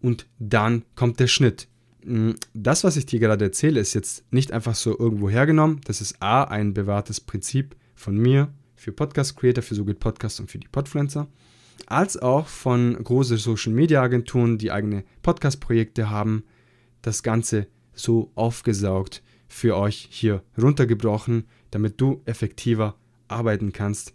und 0.00 0.26
dann 0.38 0.84
kommt 0.94 1.20
der 1.20 1.26
Schnitt. 1.26 1.68
Mm, 2.04 2.32
das, 2.52 2.84
was 2.84 2.96
ich 2.96 3.06
dir 3.06 3.18
gerade 3.18 3.46
erzähle, 3.46 3.80
ist 3.80 3.94
jetzt 3.94 4.24
nicht 4.30 4.52
einfach 4.52 4.74
so 4.74 4.96
irgendwo 4.98 5.30
hergenommen. 5.30 5.80
Das 5.84 6.00
ist 6.00 6.20
A, 6.20 6.44
ein 6.44 6.74
bewahrtes 6.74 7.20
Prinzip 7.20 7.74
von 7.94 8.16
mir 8.16 8.52
für 8.76 8.92
Podcast 8.92 9.36
Creator, 9.36 9.62
für 9.62 9.74
So 9.74 9.84
geht 9.84 10.00
Podcast 10.00 10.40
und 10.40 10.50
für 10.50 10.58
die 10.58 10.68
Podpflanzer 10.68 11.26
als 11.86 12.16
auch 12.16 12.46
von 12.46 13.02
großen 13.02 13.36
Social 13.36 13.72
Media 13.72 14.02
Agenturen, 14.02 14.58
die 14.58 14.70
eigene 14.70 15.04
Podcast-Projekte 15.22 16.10
haben, 16.10 16.44
das 17.02 17.22
Ganze 17.22 17.66
so 17.92 18.30
aufgesaugt 18.34 19.22
für 19.48 19.76
euch 19.76 20.08
hier 20.10 20.42
runtergebrochen, 20.60 21.44
damit 21.70 22.00
du 22.00 22.22
effektiver 22.24 22.96
arbeiten 23.28 23.72
kannst. 23.72 24.14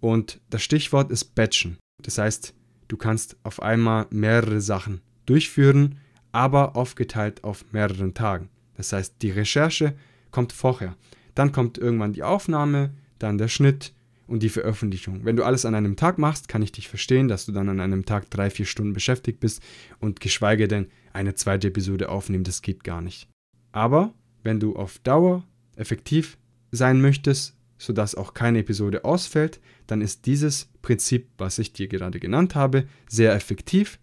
Und 0.00 0.40
das 0.50 0.62
Stichwort 0.62 1.10
ist 1.10 1.34
Batchen. 1.34 1.78
Das 2.02 2.18
heißt, 2.18 2.54
du 2.88 2.96
kannst 2.96 3.36
auf 3.42 3.62
einmal 3.62 4.06
mehrere 4.10 4.60
Sachen 4.60 5.00
durchführen, 5.26 5.98
aber 6.32 6.76
aufgeteilt 6.76 7.44
auf 7.44 7.64
mehreren 7.72 8.14
Tagen. 8.14 8.48
Das 8.76 8.92
heißt, 8.92 9.16
die 9.22 9.30
Recherche 9.30 9.94
kommt 10.30 10.52
vorher. 10.52 10.96
Dann 11.34 11.52
kommt 11.52 11.78
irgendwann 11.78 12.12
die 12.12 12.22
Aufnahme, 12.22 12.94
dann 13.18 13.38
der 13.38 13.48
Schnitt, 13.48 13.92
und 14.30 14.44
die 14.44 14.48
Veröffentlichung. 14.48 15.24
Wenn 15.24 15.36
du 15.36 15.44
alles 15.44 15.64
an 15.64 15.74
einem 15.74 15.96
Tag 15.96 16.16
machst, 16.16 16.48
kann 16.48 16.62
ich 16.62 16.70
dich 16.70 16.88
verstehen, 16.88 17.26
dass 17.26 17.46
du 17.46 17.52
dann 17.52 17.68
an 17.68 17.80
einem 17.80 18.06
Tag 18.06 18.30
drei, 18.30 18.48
vier 18.48 18.64
Stunden 18.64 18.92
beschäftigt 18.92 19.40
bist 19.40 19.60
und 19.98 20.20
geschweige 20.20 20.68
denn 20.68 20.86
eine 21.12 21.34
zweite 21.34 21.68
Episode 21.68 22.08
aufnehmen, 22.08 22.44
das 22.44 22.62
geht 22.62 22.84
gar 22.84 23.02
nicht. 23.02 23.28
Aber 23.72 24.14
wenn 24.44 24.60
du 24.60 24.76
auf 24.76 25.00
Dauer 25.00 25.44
effektiv 25.74 26.38
sein 26.70 27.00
möchtest, 27.00 27.56
sodass 27.76 28.14
auch 28.14 28.32
keine 28.32 28.60
Episode 28.60 29.04
ausfällt, 29.04 29.60
dann 29.88 30.00
ist 30.00 30.26
dieses 30.26 30.68
Prinzip, 30.80 31.28
was 31.36 31.58
ich 31.58 31.72
dir 31.72 31.88
gerade 31.88 32.20
genannt 32.20 32.54
habe, 32.54 32.84
sehr 33.08 33.34
effektiv 33.34 33.98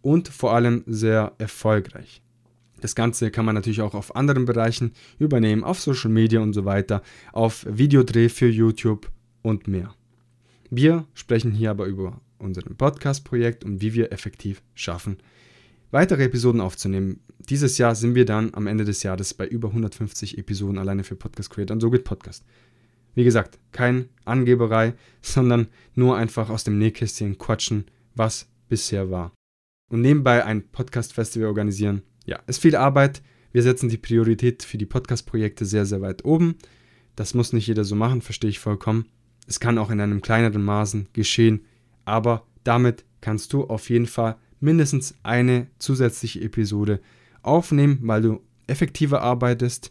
und 0.00 0.28
vor 0.28 0.54
allem 0.54 0.84
sehr 0.86 1.32
erfolgreich. 1.38 2.22
Das 2.80 2.94
Ganze 2.94 3.32
kann 3.32 3.44
man 3.44 3.56
natürlich 3.56 3.80
auch 3.80 3.94
auf 3.94 4.14
anderen 4.14 4.44
Bereichen 4.44 4.92
übernehmen, 5.18 5.64
auf 5.64 5.80
Social 5.80 6.10
Media 6.10 6.40
und 6.40 6.52
so 6.52 6.64
weiter, 6.64 7.02
auf 7.32 7.66
Videodreh 7.68 8.28
für 8.28 8.48
YouTube 8.48 9.10
und 9.42 9.68
mehr. 9.68 9.94
Wir 10.70 11.06
sprechen 11.14 11.52
hier 11.52 11.70
aber 11.70 11.86
über 11.86 12.20
unser 12.38 12.62
Podcast-Projekt 12.62 13.64
und 13.64 13.80
wie 13.80 13.94
wir 13.94 14.12
effektiv 14.12 14.62
schaffen, 14.74 15.18
weitere 15.90 16.24
Episoden 16.24 16.60
aufzunehmen. 16.60 17.20
Dieses 17.38 17.78
Jahr 17.78 17.94
sind 17.94 18.14
wir 18.14 18.24
dann 18.24 18.54
am 18.54 18.66
Ende 18.66 18.84
des 18.84 19.02
Jahres 19.02 19.34
bei 19.34 19.46
über 19.46 19.68
150 19.68 20.38
Episoden 20.38 20.78
alleine 20.78 21.04
für 21.04 21.16
Podcast 21.16 21.50
Creator 21.50 21.74
und 21.74 21.80
so 21.80 21.90
geht 21.90 22.04
Podcast. 22.04 22.44
Wie 23.14 23.24
gesagt, 23.24 23.58
kein 23.72 24.08
Angeberei, 24.24 24.94
sondern 25.20 25.68
nur 25.94 26.16
einfach 26.16 26.48
aus 26.48 26.64
dem 26.64 26.78
Nähkästchen 26.78 27.38
quatschen, 27.38 27.84
was 28.14 28.48
bisher 28.68 29.10
war. 29.10 29.32
Und 29.90 30.00
nebenbei 30.00 30.44
ein 30.44 30.66
Podcast-Festival 30.68 31.48
organisieren. 31.48 32.02
Ja, 32.24 32.40
ist 32.46 32.62
viel 32.62 32.76
Arbeit. 32.76 33.22
Wir 33.52 33.62
setzen 33.62 33.90
die 33.90 33.98
Priorität 33.98 34.62
für 34.62 34.78
die 34.78 34.86
Podcast-Projekte 34.86 35.66
sehr, 35.66 35.84
sehr 35.84 36.00
weit 36.00 36.24
oben. 36.24 36.56
Das 37.14 37.34
muss 37.34 37.52
nicht 37.52 37.66
jeder 37.66 37.84
so 37.84 37.94
machen, 37.94 38.22
verstehe 38.22 38.48
ich 38.48 38.58
vollkommen. 38.58 39.06
Es 39.46 39.60
kann 39.60 39.78
auch 39.78 39.90
in 39.90 40.00
einem 40.00 40.22
kleineren 40.22 40.64
Maßen 40.64 41.08
geschehen, 41.12 41.64
aber 42.04 42.46
damit 42.64 43.04
kannst 43.20 43.52
du 43.52 43.64
auf 43.64 43.90
jeden 43.90 44.06
Fall 44.06 44.36
mindestens 44.60 45.14
eine 45.22 45.66
zusätzliche 45.78 46.40
Episode 46.40 47.00
aufnehmen, 47.42 47.98
weil 48.02 48.22
du 48.22 48.40
effektiver 48.66 49.22
arbeitest 49.22 49.90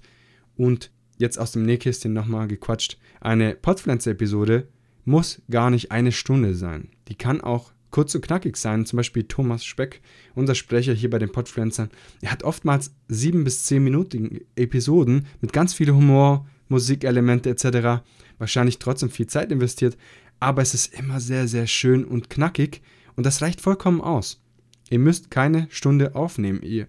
und 0.56 0.92
jetzt 1.18 1.38
aus 1.38 1.52
dem 1.52 1.66
Nähkästchen 1.66 2.14
nochmal 2.14 2.48
gequatscht. 2.48 2.98
Eine 3.20 3.56
Podpflanzer-Episode 3.56 4.68
muss 5.06 5.42
gar 5.50 5.70
nicht 5.70 5.92
eine 5.92 6.12
Stunde 6.12 6.56
sein. 6.56 6.90
Die 7.08 7.16
kann 7.16 7.42
auch 7.42 7.72
kurz 7.92 8.16
und 8.16 8.22
knackig 8.22 8.58
sein. 8.58 8.86
Zum 8.86 8.98
Beispiel 8.98 9.24
Thomas 9.24 9.64
Speck, 9.64 10.02
unser 10.34 10.56
Sprecher 10.56 10.94
hier 10.94 11.10
bei 11.10 11.20
den 11.20 11.32
Podpflanzern. 11.32 11.90
Er 12.22 12.32
hat 12.32 12.44
oftmals 12.44 12.94
sieben 13.08 13.44
bis 13.44 13.66
zehn 13.66 13.84
Minuten 13.84 14.40
Episoden 14.56 15.28
mit 15.42 15.54
ganz 15.54 15.74
viel 15.74 15.92
Humor, 15.92 16.48
Musikelemente 16.71 17.49
etc 17.49 18.01
wahrscheinlich 18.41 18.79
trotzdem 18.79 19.10
viel 19.10 19.27
Zeit 19.27 19.51
investiert, 19.51 19.97
aber 20.39 20.62
es 20.62 20.73
ist 20.73 20.93
immer 20.93 21.21
sehr, 21.21 21.47
sehr 21.47 21.67
schön 21.67 22.03
und 22.03 22.29
knackig 22.29 22.81
und 23.15 23.25
das 23.25 23.41
reicht 23.41 23.62
vollkommen 23.62 24.01
aus. 24.01 24.41
Ihr 24.89 24.99
müsst 24.99 25.31
keine 25.31 25.67
Stunde 25.69 26.15
aufnehmen. 26.15 26.88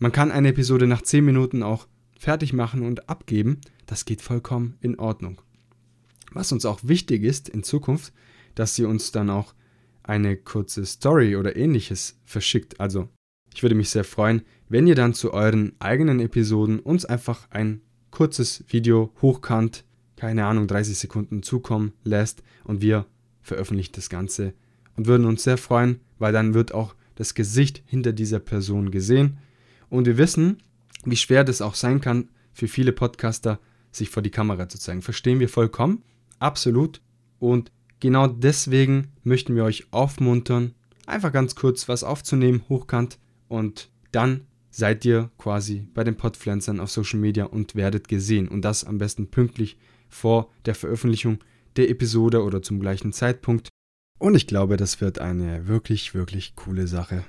Man 0.00 0.12
kann 0.12 0.30
eine 0.30 0.48
Episode 0.48 0.86
nach 0.86 1.00
10 1.00 1.24
Minuten 1.24 1.62
auch 1.62 1.86
fertig 2.18 2.52
machen 2.52 2.82
und 2.82 3.08
abgeben. 3.08 3.60
Das 3.86 4.04
geht 4.04 4.20
vollkommen 4.20 4.76
in 4.80 4.98
Ordnung. 4.98 5.40
Was 6.32 6.52
uns 6.52 6.66
auch 6.66 6.80
wichtig 6.82 7.22
ist 7.22 7.48
in 7.48 7.62
Zukunft, 7.62 8.12
dass 8.54 8.78
ihr 8.78 8.88
uns 8.88 9.12
dann 9.12 9.30
auch 9.30 9.54
eine 10.02 10.36
kurze 10.36 10.84
Story 10.84 11.36
oder 11.36 11.56
ähnliches 11.56 12.18
verschickt. 12.24 12.80
Also, 12.80 13.08
ich 13.54 13.62
würde 13.62 13.76
mich 13.76 13.90
sehr 13.90 14.04
freuen, 14.04 14.42
wenn 14.68 14.86
ihr 14.86 14.94
dann 14.94 15.14
zu 15.14 15.32
euren 15.32 15.72
eigenen 15.78 16.20
Episoden 16.20 16.80
uns 16.80 17.04
einfach 17.04 17.48
ein 17.50 17.82
kurzes 18.18 18.64
Video 18.66 19.12
hochkant 19.22 19.84
keine 20.16 20.44
Ahnung, 20.44 20.66
30 20.66 20.98
Sekunden 20.98 21.44
zukommen 21.44 21.92
lässt 22.02 22.42
und 22.64 22.82
wir 22.82 23.06
veröffentlichen 23.42 23.92
das 23.94 24.10
Ganze 24.10 24.54
und 24.96 25.06
würden 25.06 25.24
uns 25.24 25.44
sehr 25.44 25.56
freuen, 25.56 26.00
weil 26.18 26.32
dann 26.32 26.52
wird 26.52 26.74
auch 26.74 26.96
das 27.14 27.34
Gesicht 27.34 27.80
hinter 27.86 28.12
dieser 28.12 28.40
Person 28.40 28.90
gesehen 28.90 29.38
und 29.88 30.06
wir 30.06 30.18
wissen, 30.18 30.56
wie 31.04 31.14
schwer 31.14 31.44
das 31.44 31.62
auch 31.62 31.76
sein 31.76 32.00
kann 32.00 32.28
für 32.52 32.66
viele 32.66 32.90
Podcaster, 32.90 33.60
sich 33.92 34.10
vor 34.10 34.24
die 34.24 34.32
Kamera 34.32 34.68
zu 34.68 34.80
zeigen. 34.80 35.02
Verstehen 35.02 35.38
wir 35.38 35.48
vollkommen, 35.48 36.02
absolut 36.40 37.00
und 37.38 37.70
genau 38.00 38.26
deswegen 38.26 39.12
möchten 39.22 39.54
wir 39.54 39.62
euch 39.62 39.86
aufmuntern, 39.92 40.74
einfach 41.06 41.30
ganz 41.30 41.54
kurz 41.54 41.88
was 41.88 42.02
aufzunehmen, 42.02 42.64
hochkant 42.68 43.20
und 43.46 43.90
dann 44.10 44.40
seid 44.70 45.04
ihr 45.04 45.30
quasi 45.38 45.86
bei 45.94 46.04
den 46.04 46.16
Podpflanzern 46.16 46.80
auf 46.80 46.90
Social 46.90 47.18
Media 47.18 47.44
und 47.44 47.74
werdet 47.74 48.08
gesehen 48.08 48.48
und 48.48 48.62
das 48.62 48.84
am 48.84 48.98
besten 48.98 49.28
pünktlich 49.28 49.78
vor 50.08 50.50
der 50.64 50.74
Veröffentlichung 50.74 51.38
der 51.76 51.90
Episode 51.90 52.42
oder 52.42 52.62
zum 52.62 52.80
gleichen 52.80 53.12
Zeitpunkt. 53.12 53.68
Und 54.18 54.34
ich 54.34 54.46
glaube, 54.46 54.76
das 54.76 55.00
wird 55.00 55.20
eine 55.20 55.68
wirklich, 55.68 56.14
wirklich 56.14 56.56
coole 56.56 56.86
Sache. 56.86 57.24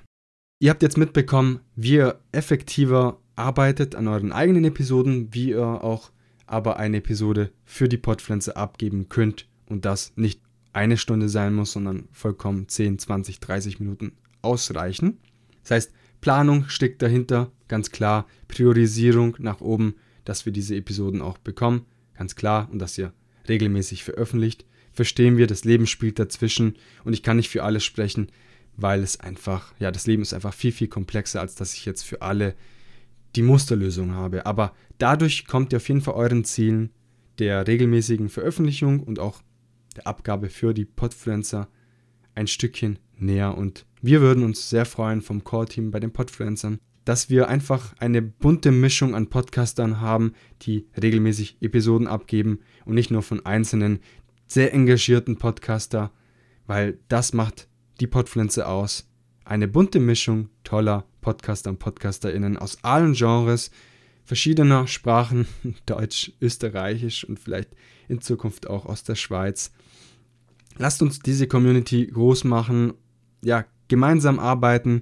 Ihr 0.62 0.72
habt 0.72 0.82
jetzt 0.82 0.98
mitbekommen, 0.98 1.62
wie 1.76 1.96
ihr 1.96 2.20
effektiver 2.32 3.20
arbeitet 3.36 3.96
an 3.96 4.08
euren 4.08 4.32
eigenen 4.32 4.66
Episoden, 4.66 5.34
wie 5.34 5.52
ihr 5.52 5.66
auch 5.66 6.12
aber 6.46 6.78
eine 6.78 6.98
Episode 6.98 7.52
für 7.64 7.88
die 7.88 7.98
Podpflanze 7.98 8.58
abgeben 8.58 9.08
könnt 9.08 9.48
und 9.68 9.86
das 9.86 10.14
nicht 10.16 10.42
eine 10.74 10.98
Stunde 10.98 11.30
sein 11.30 11.54
muss, 11.54 11.72
sondern 11.72 12.10
vollkommen 12.12 12.68
10, 12.68 13.00
20, 13.00 13.40
30 13.40 13.80
Minuten 13.80 14.14
ausreichen. 14.42 15.20
Das 15.62 15.72
heißt, 15.72 15.94
Planung 16.22 16.68
steckt 16.68 17.02
dahinter, 17.02 17.52
ganz 17.68 17.92
klar, 17.92 18.28
Priorisierung 18.48 19.36
nach 19.40 19.62
oben, 19.62 19.96
dass 20.26 20.46
wir 20.46 20.54
diese 20.54 20.76
Episoden 20.76 21.22
auch 21.22 21.38
bekommen 21.38 21.86
ganz 22.20 22.36
klar, 22.36 22.68
und 22.70 22.80
dass 22.80 22.98
ihr 22.98 23.14
regelmäßig 23.48 24.04
veröffentlicht, 24.04 24.66
verstehen 24.92 25.38
wir, 25.38 25.48
das 25.48 25.64
Leben 25.64 25.88
spielt 25.88 26.20
dazwischen 26.20 26.76
und 27.06 27.14
ich 27.14 27.24
kann 27.24 27.38
nicht 27.38 27.50
für 27.50 27.64
alles 27.64 27.86
sprechen, 27.86 28.28
weil 28.76 29.02
es 29.02 29.20
einfach, 29.22 29.74
ja, 29.80 29.90
das 29.90 30.06
Leben 30.06 30.22
ist 30.22 30.34
einfach 30.34 30.54
viel, 30.54 30.74
viel 30.74 30.90
komplexer, 30.90 31.40
als 31.40 31.56
dass 31.56 31.74
ich 31.74 31.86
jetzt 31.86 32.04
für 32.04 32.22
alle 32.22 32.56
die 33.38 33.42
Musterlösung 33.42 34.12
habe. 34.12 34.46
Aber 34.46 34.74
dadurch 34.98 35.48
kommt 35.48 35.72
ihr 35.72 35.78
auf 35.78 35.88
jeden 35.88 36.02
Fall 36.02 36.16
euren 36.16 36.44
Zielen 36.44 36.92
der 37.40 37.66
regelmäßigen 37.68 38.28
Veröffentlichung 38.28 39.02
und 39.02 39.18
auch 39.18 39.42
der 39.96 40.06
Abgabe 40.06 40.50
für 40.50 40.74
die 40.74 40.86
Podfluencer 40.86 41.70
ein 42.36 42.48
Stückchen 42.48 43.00
näher. 43.16 43.58
Und 43.58 43.86
wir 44.02 44.22
würden 44.22 44.44
uns 44.44 44.70
sehr 44.70 44.86
freuen 44.86 45.22
vom 45.22 45.44
Core-Team 45.44 45.92
bei 45.92 46.00
den 46.00 46.12
Podfluencern, 46.12 46.80
dass 47.04 47.30
wir 47.30 47.48
einfach 47.48 47.94
eine 48.00 48.22
bunte 48.22 48.72
Mischung 48.72 49.16
an 49.16 49.28
Podcastern 49.28 50.00
haben, 50.00 50.34
die 50.62 50.88
regelmäßig 51.02 51.58
Episoden 51.62 52.08
abgeben 52.08 52.60
und 52.86 52.96
nicht 52.96 53.12
nur 53.12 53.24
von 53.24 53.46
einzelnen 53.46 54.00
sehr 54.48 54.74
engagierten 54.74 55.38
Podcaster, 55.38 56.12
weil 56.66 57.00
das 57.08 57.34
macht 57.34 57.68
die 58.00 58.08
Podpflanze 58.08 58.68
aus. 58.68 59.10
Eine 59.44 59.68
bunte 59.68 60.00
Mischung 60.00 60.50
toller 60.64 61.06
Podcaster 61.22 61.70
und 61.70 61.80
PodcasterInnen 61.80 62.58
aus 62.58 62.84
allen 62.84 63.14
Genres, 63.14 63.72
verschiedener 64.24 64.88
Sprachen, 64.88 65.48
Deutsch, 65.86 66.32
Österreichisch 66.40 67.24
und 67.26 67.40
vielleicht 67.40 67.70
in 68.08 68.22
Zukunft 68.22 68.70
auch 68.70 68.86
aus 68.86 69.04
der 69.04 69.16
Schweiz. 69.16 69.72
Lasst 70.78 71.02
uns 71.02 71.20
diese 71.20 71.48
Community 71.48 72.08
groß 72.08 72.46
machen, 72.46 72.94
ja, 73.44 73.66
gemeinsam 73.90 74.40
arbeiten 74.40 75.02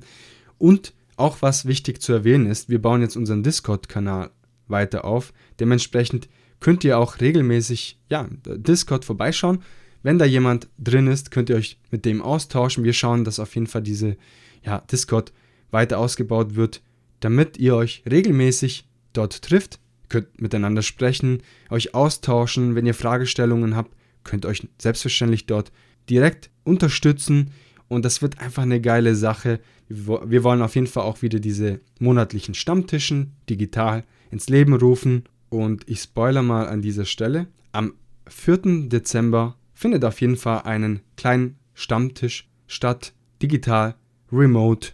und 0.57 0.93
auch 1.15 1.41
was 1.41 1.65
wichtig 1.65 2.01
zu 2.01 2.13
erwähnen 2.13 2.47
ist, 2.47 2.69
wir 2.69 2.81
bauen 2.81 3.01
jetzt 3.01 3.15
unseren 3.15 3.43
Discord-Kanal 3.43 4.31
weiter 4.67 5.05
auf. 5.05 5.33
Dementsprechend 5.59 6.29
könnt 6.59 6.83
ihr 6.83 6.97
auch 6.97 7.19
regelmäßig, 7.19 7.99
ja, 8.09 8.27
Discord 8.45 9.05
vorbeischauen. 9.05 9.63
Wenn 10.03 10.19
da 10.19 10.25
jemand 10.25 10.69
drin 10.77 11.07
ist, 11.07 11.31
könnt 11.31 11.49
ihr 11.49 11.55
euch 11.55 11.79
mit 11.91 12.05
dem 12.05 12.21
austauschen. 12.21 12.83
Wir 12.83 12.93
schauen, 12.93 13.23
dass 13.23 13.39
auf 13.39 13.53
jeden 13.55 13.67
Fall 13.67 13.81
diese, 13.81 14.17
ja, 14.63 14.79
Discord 14.91 15.33
weiter 15.71 15.99
ausgebaut 15.99 16.55
wird, 16.55 16.81
damit 17.19 17.57
ihr 17.57 17.75
euch 17.75 18.03
regelmäßig 18.09 18.87
dort 19.13 19.41
trifft, 19.41 19.79
könnt 20.09 20.39
miteinander 20.39 20.81
sprechen, 20.81 21.41
euch 21.69 21.93
austauschen. 21.93 22.75
Wenn 22.75 22.85
ihr 22.85 22.93
Fragestellungen 22.93 23.75
habt, 23.75 23.95
könnt 24.23 24.45
euch 24.45 24.67
selbstverständlich 24.79 25.45
dort 25.45 25.71
direkt 26.09 26.51
unterstützen. 26.63 27.51
Und 27.87 28.03
das 28.03 28.21
wird 28.21 28.39
einfach 28.39 28.63
eine 28.63 28.81
geile 28.81 29.15
Sache. 29.15 29.59
Wir 29.87 30.43
wollen 30.43 30.61
auf 30.61 30.75
jeden 30.75 30.87
Fall 30.87 31.03
auch 31.03 31.21
wieder 31.21 31.39
diese 31.39 31.79
monatlichen 31.99 32.53
Stammtischen 32.53 33.33
digital 33.49 34.03
ins 34.29 34.49
Leben 34.49 34.73
rufen. 34.73 35.23
Und 35.49 35.89
ich 35.89 36.01
spoiler 36.01 36.41
mal 36.41 36.67
an 36.67 36.81
dieser 36.81 37.05
Stelle. 37.05 37.47
Am 37.71 37.93
4. 38.27 38.89
Dezember 38.89 39.55
findet 39.73 40.03
auf 40.03 40.19
jeden 40.19 40.35
Fall 40.35 40.63
einen 40.63 41.01
kleinen 41.15 41.57
Stammtisch 41.73 42.49
statt, 42.65 43.13
digital, 43.41 43.95
remote. 44.31 44.89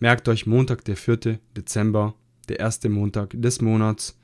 Merkt 0.00 0.28
euch 0.28 0.46
Montag, 0.46 0.84
der 0.84 0.96
4. 0.96 1.38
Dezember, 1.56 2.14
der 2.48 2.58
erste 2.58 2.88
Montag 2.88 3.34
des 3.40 3.60
Monats. 3.60 4.18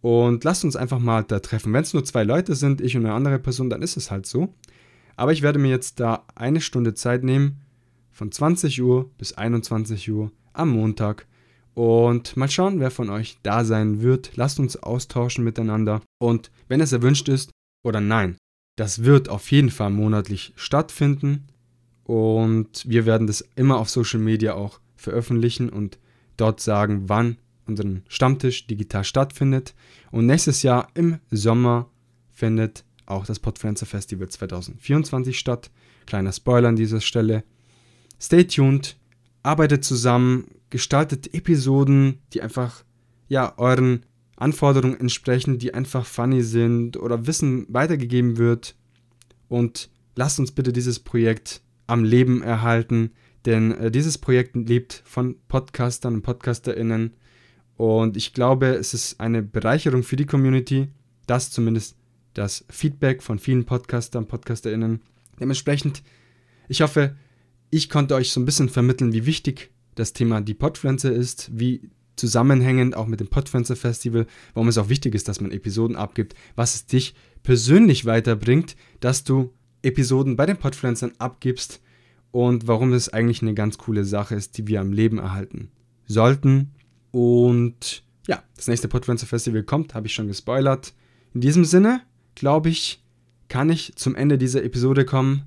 Und 0.00 0.44
lasst 0.44 0.64
uns 0.64 0.76
einfach 0.76 0.98
mal 0.98 1.24
da 1.24 1.40
treffen. 1.40 1.72
Wenn 1.74 1.82
es 1.82 1.92
nur 1.92 2.04
zwei 2.04 2.24
Leute 2.24 2.54
sind, 2.54 2.80
ich 2.80 2.96
und 2.96 3.04
eine 3.04 3.14
andere 3.14 3.38
Person, 3.38 3.68
dann 3.68 3.82
ist 3.82 3.98
es 3.98 4.10
halt 4.10 4.24
so. 4.24 4.54
Aber 5.20 5.32
ich 5.32 5.42
werde 5.42 5.58
mir 5.58 5.68
jetzt 5.68 6.00
da 6.00 6.24
eine 6.34 6.62
Stunde 6.62 6.94
Zeit 6.94 7.24
nehmen, 7.24 7.60
von 8.10 8.32
20 8.32 8.80
Uhr 8.80 9.10
bis 9.18 9.34
21 9.34 10.10
Uhr 10.10 10.32
am 10.54 10.70
Montag. 10.70 11.26
Und 11.74 12.38
mal 12.38 12.48
schauen, 12.48 12.80
wer 12.80 12.90
von 12.90 13.10
euch 13.10 13.36
da 13.42 13.66
sein 13.66 14.00
wird. 14.00 14.30
Lasst 14.36 14.58
uns 14.58 14.78
austauschen 14.78 15.44
miteinander. 15.44 16.00
Und 16.18 16.50
wenn 16.68 16.80
es 16.80 16.92
erwünscht 16.92 17.28
ist 17.28 17.50
oder 17.84 18.00
nein, 18.00 18.38
das 18.76 19.04
wird 19.04 19.28
auf 19.28 19.50
jeden 19.50 19.68
Fall 19.68 19.90
monatlich 19.90 20.54
stattfinden. 20.56 21.48
Und 22.04 22.88
wir 22.88 23.04
werden 23.04 23.26
das 23.26 23.44
immer 23.56 23.76
auf 23.76 23.90
Social 23.90 24.20
Media 24.20 24.54
auch 24.54 24.80
veröffentlichen 24.96 25.68
und 25.68 25.98
dort 26.38 26.60
sagen, 26.60 27.10
wann 27.10 27.36
unseren 27.66 28.04
Stammtisch 28.08 28.66
digital 28.66 29.04
stattfindet. 29.04 29.74
Und 30.12 30.24
nächstes 30.24 30.62
Jahr 30.62 30.88
im 30.94 31.18
Sommer 31.30 31.90
findet 32.30 32.84
auch 33.10 33.26
das 33.26 33.38
Podfluencer 33.38 33.86
Festival 33.86 34.28
2024 34.28 35.38
statt. 35.38 35.70
Kleiner 36.06 36.32
Spoiler 36.32 36.68
an 36.68 36.76
dieser 36.76 37.00
Stelle. 37.00 37.44
Stay 38.20 38.44
tuned, 38.44 38.96
arbeitet 39.42 39.84
zusammen, 39.84 40.46
gestaltet 40.70 41.34
Episoden, 41.34 42.20
die 42.32 42.42
einfach 42.42 42.84
ja 43.28 43.54
euren 43.58 44.04
Anforderungen 44.36 44.98
entsprechen, 44.98 45.58
die 45.58 45.74
einfach 45.74 46.06
funny 46.06 46.42
sind 46.42 46.96
oder 46.96 47.26
Wissen 47.26 47.66
weitergegeben 47.68 48.38
wird. 48.38 48.74
Und 49.48 49.90
lasst 50.16 50.38
uns 50.38 50.52
bitte 50.52 50.72
dieses 50.72 50.98
Projekt 50.98 51.62
am 51.86 52.04
Leben 52.04 52.42
erhalten, 52.42 53.10
denn 53.44 53.72
äh, 53.72 53.90
dieses 53.90 54.18
Projekt 54.18 54.56
lebt 54.56 55.02
von 55.04 55.36
Podcastern 55.48 56.14
und 56.14 56.22
Podcasterinnen. 56.22 57.14
Und 57.76 58.16
ich 58.16 58.32
glaube, 58.34 58.66
es 58.68 58.94
ist 58.94 59.20
eine 59.20 59.42
Bereicherung 59.42 60.02
für 60.02 60.16
die 60.16 60.26
Community, 60.26 60.88
dass 61.26 61.50
zumindest 61.50 61.96
das 62.34 62.64
Feedback 62.68 63.22
von 63.22 63.38
vielen 63.38 63.64
Podcastern, 63.64 64.26
PodcasterInnen. 64.26 65.00
Dementsprechend, 65.38 66.02
ich 66.68 66.82
hoffe, 66.82 67.16
ich 67.70 67.88
konnte 67.88 68.14
euch 68.14 68.32
so 68.32 68.40
ein 68.40 68.44
bisschen 68.44 68.68
vermitteln, 68.68 69.12
wie 69.12 69.26
wichtig 69.26 69.70
das 69.94 70.12
Thema 70.12 70.40
die 70.40 70.54
Podpflanze 70.54 71.08
ist, 71.08 71.50
wie 71.52 71.90
zusammenhängend 72.16 72.96
auch 72.96 73.06
mit 73.06 73.20
dem 73.20 73.28
Podpflanze 73.28 73.76
Festival, 73.76 74.26
warum 74.54 74.68
es 74.68 74.78
auch 74.78 74.88
wichtig 74.88 75.14
ist, 75.14 75.28
dass 75.28 75.40
man 75.40 75.52
Episoden 75.52 75.96
abgibt, 75.96 76.34
was 76.54 76.74
es 76.74 76.86
dich 76.86 77.14
persönlich 77.42 78.04
weiterbringt, 78.04 78.76
dass 79.00 79.24
du 79.24 79.52
Episoden 79.82 80.36
bei 80.36 80.46
den 80.46 80.58
Podpflanzern 80.58 81.12
abgibst 81.18 81.80
und 82.30 82.68
warum 82.68 82.92
es 82.92 83.08
eigentlich 83.08 83.42
eine 83.42 83.54
ganz 83.54 83.78
coole 83.78 84.04
Sache 84.04 84.34
ist, 84.34 84.58
die 84.58 84.66
wir 84.66 84.80
am 84.80 84.92
Leben 84.92 85.18
erhalten 85.18 85.70
sollten. 86.06 86.72
Und 87.10 88.04
ja, 88.26 88.42
das 88.56 88.68
nächste 88.68 88.88
Podpflanze 88.88 89.26
Festival 89.26 89.62
kommt, 89.62 89.94
habe 89.94 90.06
ich 90.06 90.14
schon 90.14 90.28
gespoilert. 90.28 90.92
In 91.32 91.40
diesem 91.40 91.64
Sinne, 91.64 92.02
glaube 92.40 92.70
ich, 92.70 93.04
kann 93.48 93.68
ich 93.68 93.94
zum 93.96 94.14
Ende 94.14 94.38
dieser 94.38 94.64
Episode 94.64 95.04
kommen. 95.04 95.42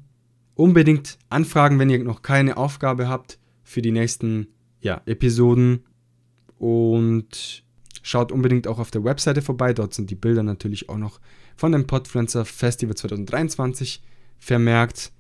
Unbedingt 0.54 1.18
anfragen, 1.30 1.80
wenn 1.80 1.90
ihr 1.90 2.04
noch 2.04 2.22
keine 2.22 2.58
Aufgabe 2.58 3.08
habt 3.08 3.40
für 3.64 3.82
die 3.82 3.92
nächsten 3.92 4.48
ja, 4.80 5.02
Episoden. 5.08 5.86
Und 6.60 7.64
schaut 8.04 8.32
unbedingt 8.32 8.68
auch 8.68 8.78
auf 8.78 8.92
der 8.92 9.04
Webseite 9.04 9.42
vorbei. 9.42 9.74
Dort 9.74 9.96
sind 9.96 10.12
die 10.12 10.16
Bilder 10.16 10.44
natürlich 10.44 10.88
auch 10.90 10.98
noch 10.98 11.20
von 11.56 11.72
dem 11.72 11.88
Podfluencer 11.88 12.46
Festival 12.46 12.96
2023 12.96 14.04
vermerkt. 14.38 15.12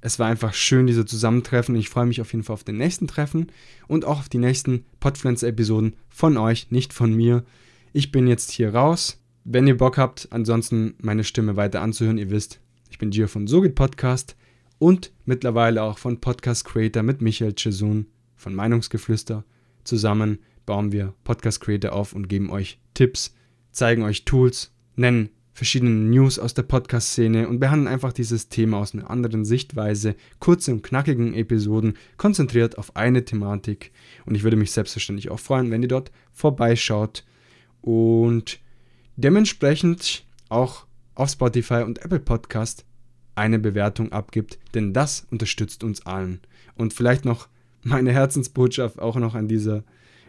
Es 0.00 0.18
war 0.18 0.28
einfach 0.28 0.54
schön, 0.54 0.86
diese 0.86 1.04
Zusammentreffen. 1.04 1.76
Ich 1.76 1.90
freue 1.90 2.06
mich 2.06 2.22
auf 2.22 2.32
jeden 2.32 2.42
Fall 2.42 2.54
auf 2.54 2.64
den 2.64 2.78
nächsten 2.78 3.06
Treffen 3.06 3.52
und 3.86 4.06
auch 4.06 4.20
auf 4.20 4.28
die 4.30 4.38
nächsten 4.38 4.86
Podfluencer-Episoden 5.00 5.94
von 6.08 6.38
euch, 6.38 6.70
nicht 6.70 6.94
von 6.94 7.14
mir. 7.14 7.44
Ich 7.92 8.10
bin 8.10 8.26
jetzt 8.26 8.50
hier 8.50 8.74
raus. 8.74 9.21
Wenn 9.44 9.66
ihr 9.66 9.76
Bock 9.76 9.98
habt, 9.98 10.28
ansonsten 10.30 10.94
meine 11.00 11.24
Stimme 11.24 11.56
weiter 11.56 11.82
anzuhören, 11.82 12.16
ihr 12.16 12.30
wisst, 12.30 12.60
ich 12.90 12.98
bin 12.98 13.10
Gio 13.10 13.26
von 13.26 13.48
Sogit 13.48 13.74
Podcast 13.74 14.36
und 14.78 15.10
mittlerweile 15.24 15.82
auch 15.82 15.98
von 15.98 16.20
Podcast 16.20 16.64
Creator 16.64 17.02
mit 17.02 17.20
Michael 17.20 17.54
Chesun 17.54 18.06
von 18.36 18.54
Meinungsgeflüster. 18.54 19.44
Zusammen 19.82 20.38
bauen 20.64 20.92
wir 20.92 21.14
Podcast 21.24 21.60
Creator 21.60 21.92
auf 21.92 22.12
und 22.12 22.28
geben 22.28 22.50
euch 22.50 22.78
Tipps, 22.94 23.34
zeigen 23.72 24.04
euch 24.04 24.24
Tools, 24.24 24.72
nennen 24.94 25.30
verschiedene 25.54 25.90
News 25.90 26.38
aus 26.38 26.54
der 26.54 26.62
Podcast-Szene 26.62 27.48
und 27.48 27.58
behandeln 27.58 27.92
einfach 27.92 28.12
dieses 28.12 28.48
Thema 28.48 28.78
aus 28.78 28.94
einer 28.94 29.10
anderen 29.10 29.44
Sichtweise, 29.44 30.14
kurze 30.38 30.72
und 30.72 30.84
knackigen 30.84 31.34
Episoden, 31.34 31.94
konzentriert 32.16 32.78
auf 32.78 32.94
eine 32.94 33.24
Thematik. 33.24 33.90
Und 34.24 34.36
ich 34.36 34.44
würde 34.44 34.56
mich 34.56 34.70
selbstverständlich 34.70 35.30
auch 35.30 35.40
freuen, 35.40 35.72
wenn 35.72 35.82
ihr 35.82 35.88
dort 35.88 36.12
vorbeischaut. 36.32 37.24
Und 37.80 38.60
dementsprechend 39.16 40.24
auch 40.48 40.86
auf 41.14 41.30
Spotify 41.30 41.82
und 41.82 42.04
Apple 42.04 42.20
Podcast 42.20 42.84
eine 43.34 43.58
Bewertung 43.58 44.12
abgibt, 44.12 44.58
denn 44.74 44.92
das 44.92 45.26
unterstützt 45.30 45.84
uns 45.84 46.06
allen. 46.06 46.40
Und 46.74 46.92
vielleicht 46.92 47.24
noch 47.24 47.48
meine 47.82 48.12
Herzensbotschaft 48.12 49.00
auch 49.00 49.16
noch 49.16 49.34
an 49.34 49.48
dieser, 49.48 49.84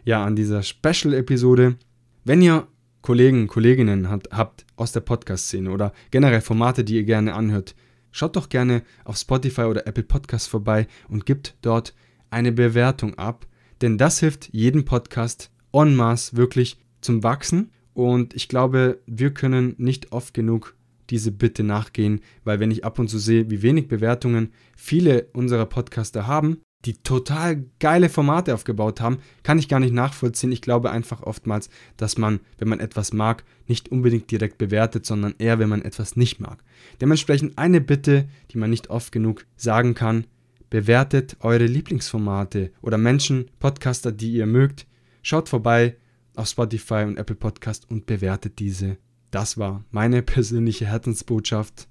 ja, 0.06 0.24
an 0.24 0.36
dieser 0.36 0.64
Special-Episode. 0.64 1.78
Wenn 2.24 2.42
ihr 2.42 2.68
Kollegen, 3.02 3.48
Kolleginnen 3.48 4.10
habt, 4.10 4.32
habt 4.32 4.66
aus 4.76 4.94
der 4.94 5.02
Podcast-Szene 5.02 5.70
oder 5.70 5.94
generell 6.12 6.42
Formate, 6.42 6.84
die 6.84 6.96
ihr 6.96 7.04
gerne 7.04 7.34
anhört, 7.34 7.76
schaut 8.12 8.36
doch 8.36 8.50
gerne 8.50 8.84
auf 9.04 9.18
Spotify 9.18 9.64
oder 9.64 9.86
Apple 9.88 10.04
Podcast 10.04 10.48
vorbei 10.48 10.88
und 11.10 11.26
gebt 11.26 11.56
dort 11.62 11.94
eine 12.30 12.52
Bewertung 12.52 13.16
ab, 13.16 13.46
denn 13.82 13.98
das 13.98 14.20
hilft 14.20 14.50
jedem 14.54 14.86
Podcast 14.86 15.52
en 15.74 15.96
masse 15.96 16.38
wirklich 16.38 16.80
zum 17.02 17.24
Wachsen 17.24 17.72
und 17.94 18.34
ich 18.34 18.48
glaube, 18.48 19.00
wir 19.06 19.34
können 19.34 19.76
nicht 19.78 20.12
oft 20.12 20.34
genug 20.34 20.76
diese 21.10 21.32
Bitte 21.32 21.64
nachgehen, 21.64 22.22
weil 22.44 22.60
wenn 22.60 22.72
ich 22.72 22.86
ab 22.86 22.98
und 23.00 23.10
zu 23.10 23.20
sehe, 23.20 23.50
wie 23.50 23.62
wenig 23.62 23.88
Bewertungen 23.88 24.52
viele 24.76 25.28
unserer 25.34 25.66
Podcaster 25.66 26.28
haben, 26.28 26.58
die 26.86 26.96
total 26.96 27.64
geile 27.80 28.10
Formate 28.10 28.54
aufgebaut 28.54 29.00
haben, 29.00 29.20
kann 29.44 29.58
ich 29.58 29.70
gar 29.70 29.80
nicht 29.80 29.94
nachvollziehen. 29.94 30.52
Ich 30.52 30.62
glaube 30.62 30.92
einfach 30.92 31.24
oftmals, 31.24 31.70
dass 31.98 32.18
man, 32.18 32.42
wenn 32.58 32.68
man 32.68 32.80
etwas 32.80 33.14
mag, 33.14 33.46
nicht 33.68 33.90
unbedingt 33.90 34.30
direkt 34.32 34.58
bewertet, 34.58 35.06
sondern 35.06 35.36
eher, 35.38 35.60
wenn 35.60 35.70
man 35.70 35.82
etwas 35.82 36.16
nicht 36.16 36.40
mag. 36.40 36.64
Dementsprechend 37.00 37.58
eine 37.58 37.80
Bitte, 37.80 38.28
die 38.52 38.58
man 38.58 38.70
nicht 38.70 38.90
oft 38.90 39.12
genug 39.12 39.46
sagen 39.56 39.94
kann, 39.94 40.26
bewertet 40.70 41.38
eure 41.40 41.68
Lieblingsformate 41.68 42.72
oder 42.82 42.98
Menschen, 42.98 43.50
Podcaster, 43.60 44.12
die 44.12 44.34
ihr 44.34 44.48
mögt. 44.48 44.88
Schaut 45.22 45.48
vorbei, 45.48 45.96
auf 46.36 46.48
Spotify 46.48 47.04
und 47.06 47.18
Apple 47.18 47.36
Podcast 47.36 47.90
und 47.90 48.06
bewertet 48.06 48.60
diese. 48.60 48.98
Das 49.32 49.58
war 49.58 49.84
meine 49.92 50.22
persönliche 50.22 50.86
Herzensbotschaft. 50.86 51.88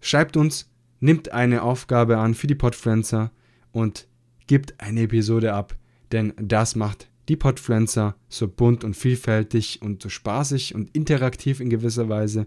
Schreibt 0.00 0.36
uns, 0.36 0.70
nimmt 1.00 1.32
eine 1.32 1.62
Aufgabe 1.62 2.18
an 2.18 2.34
für 2.34 2.46
die 2.46 2.54
Podfluencer 2.54 3.32
und 3.72 4.06
gibt 4.46 4.80
eine 4.80 5.02
Episode 5.02 5.54
ab, 5.54 5.76
denn 6.12 6.32
das 6.40 6.76
macht 6.76 7.08
die 7.28 7.36
Podfluencer 7.36 8.14
so 8.28 8.46
bunt 8.48 8.84
und 8.84 8.94
vielfältig 8.94 9.82
und 9.82 10.02
so 10.02 10.08
spaßig 10.08 10.74
und 10.74 10.94
interaktiv 10.94 11.60
in 11.60 11.70
gewisser 11.70 12.08
Weise. 12.08 12.46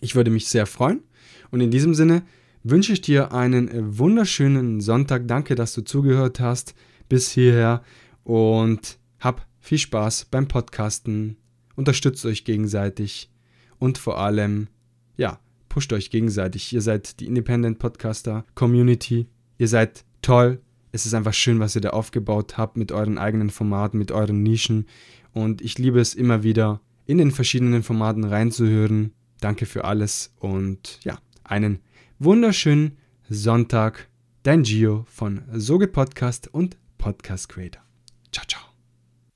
Ich 0.00 0.14
würde 0.14 0.30
mich 0.30 0.48
sehr 0.48 0.66
freuen 0.66 1.02
und 1.50 1.60
in 1.60 1.70
diesem 1.70 1.94
Sinne 1.94 2.22
wünsche 2.64 2.92
ich 2.92 3.00
dir 3.00 3.32
einen 3.32 3.98
wunderschönen 3.98 4.80
Sonntag. 4.80 5.28
Danke, 5.28 5.54
dass 5.54 5.74
du 5.74 5.82
zugehört 5.82 6.40
hast 6.40 6.74
bis 7.08 7.30
hierher 7.30 7.82
und 8.24 8.98
hab 9.20 9.45
viel 9.66 9.78
Spaß 9.78 10.26
beim 10.26 10.46
Podcasten, 10.46 11.36
unterstützt 11.74 12.24
euch 12.24 12.44
gegenseitig 12.44 13.30
und 13.78 13.98
vor 13.98 14.18
allem, 14.18 14.68
ja, 15.16 15.40
pusht 15.68 15.92
euch 15.92 16.10
gegenseitig. 16.10 16.72
Ihr 16.72 16.80
seid 16.80 17.18
die 17.18 17.26
Independent 17.26 17.80
Podcaster 17.80 18.44
Community. 18.54 19.26
Ihr 19.58 19.66
seid 19.66 20.04
toll. 20.22 20.60
Es 20.92 21.04
ist 21.04 21.14
einfach 21.14 21.34
schön, 21.34 21.58
was 21.58 21.74
ihr 21.74 21.80
da 21.80 21.90
aufgebaut 21.90 22.56
habt 22.56 22.76
mit 22.76 22.92
euren 22.92 23.18
eigenen 23.18 23.50
Formaten, 23.50 23.98
mit 23.98 24.12
euren 24.12 24.42
Nischen. 24.42 24.86
Und 25.32 25.60
ich 25.60 25.78
liebe 25.78 26.00
es 26.00 26.14
immer 26.14 26.44
wieder, 26.44 26.80
in 27.04 27.18
den 27.18 27.32
verschiedenen 27.32 27.82
Formaten 27.82 28.22
reinzuhören. 28.22 29.12
Danke 29.40 29.66
für 29.66 29.84
alles 29.84 30.32
und 30.38 31.00
ja, 31.02 31.18
einen 31.42 31.80
wunderschönen 32.20 32.98
Sonntag. 33.28 34.08
Dein 34.44 34.62
Gio 34.62 35.04
von 35.08 35.42
Soge 35.52 35.88
Podcast 35.88 36.46
und 36.54 36.76
Podcast 36.98 37.48
Creator. 37.48 37.82
Ciao, 38.30 38.46
ciao. 38.46 38.65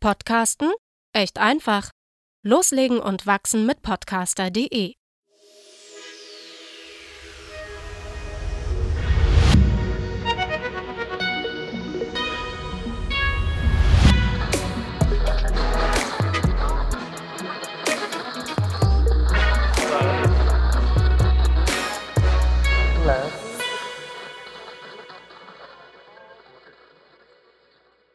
Podcasten? 0.00 0.72
Echt 1.12 1.36
einfach. 1.36 1.90
Loslegen 2.42 3.00
und 3.00 3.26
wachsen 3.26 3.66
mit 3.66 3.82
podcaster.de 3.82 4.99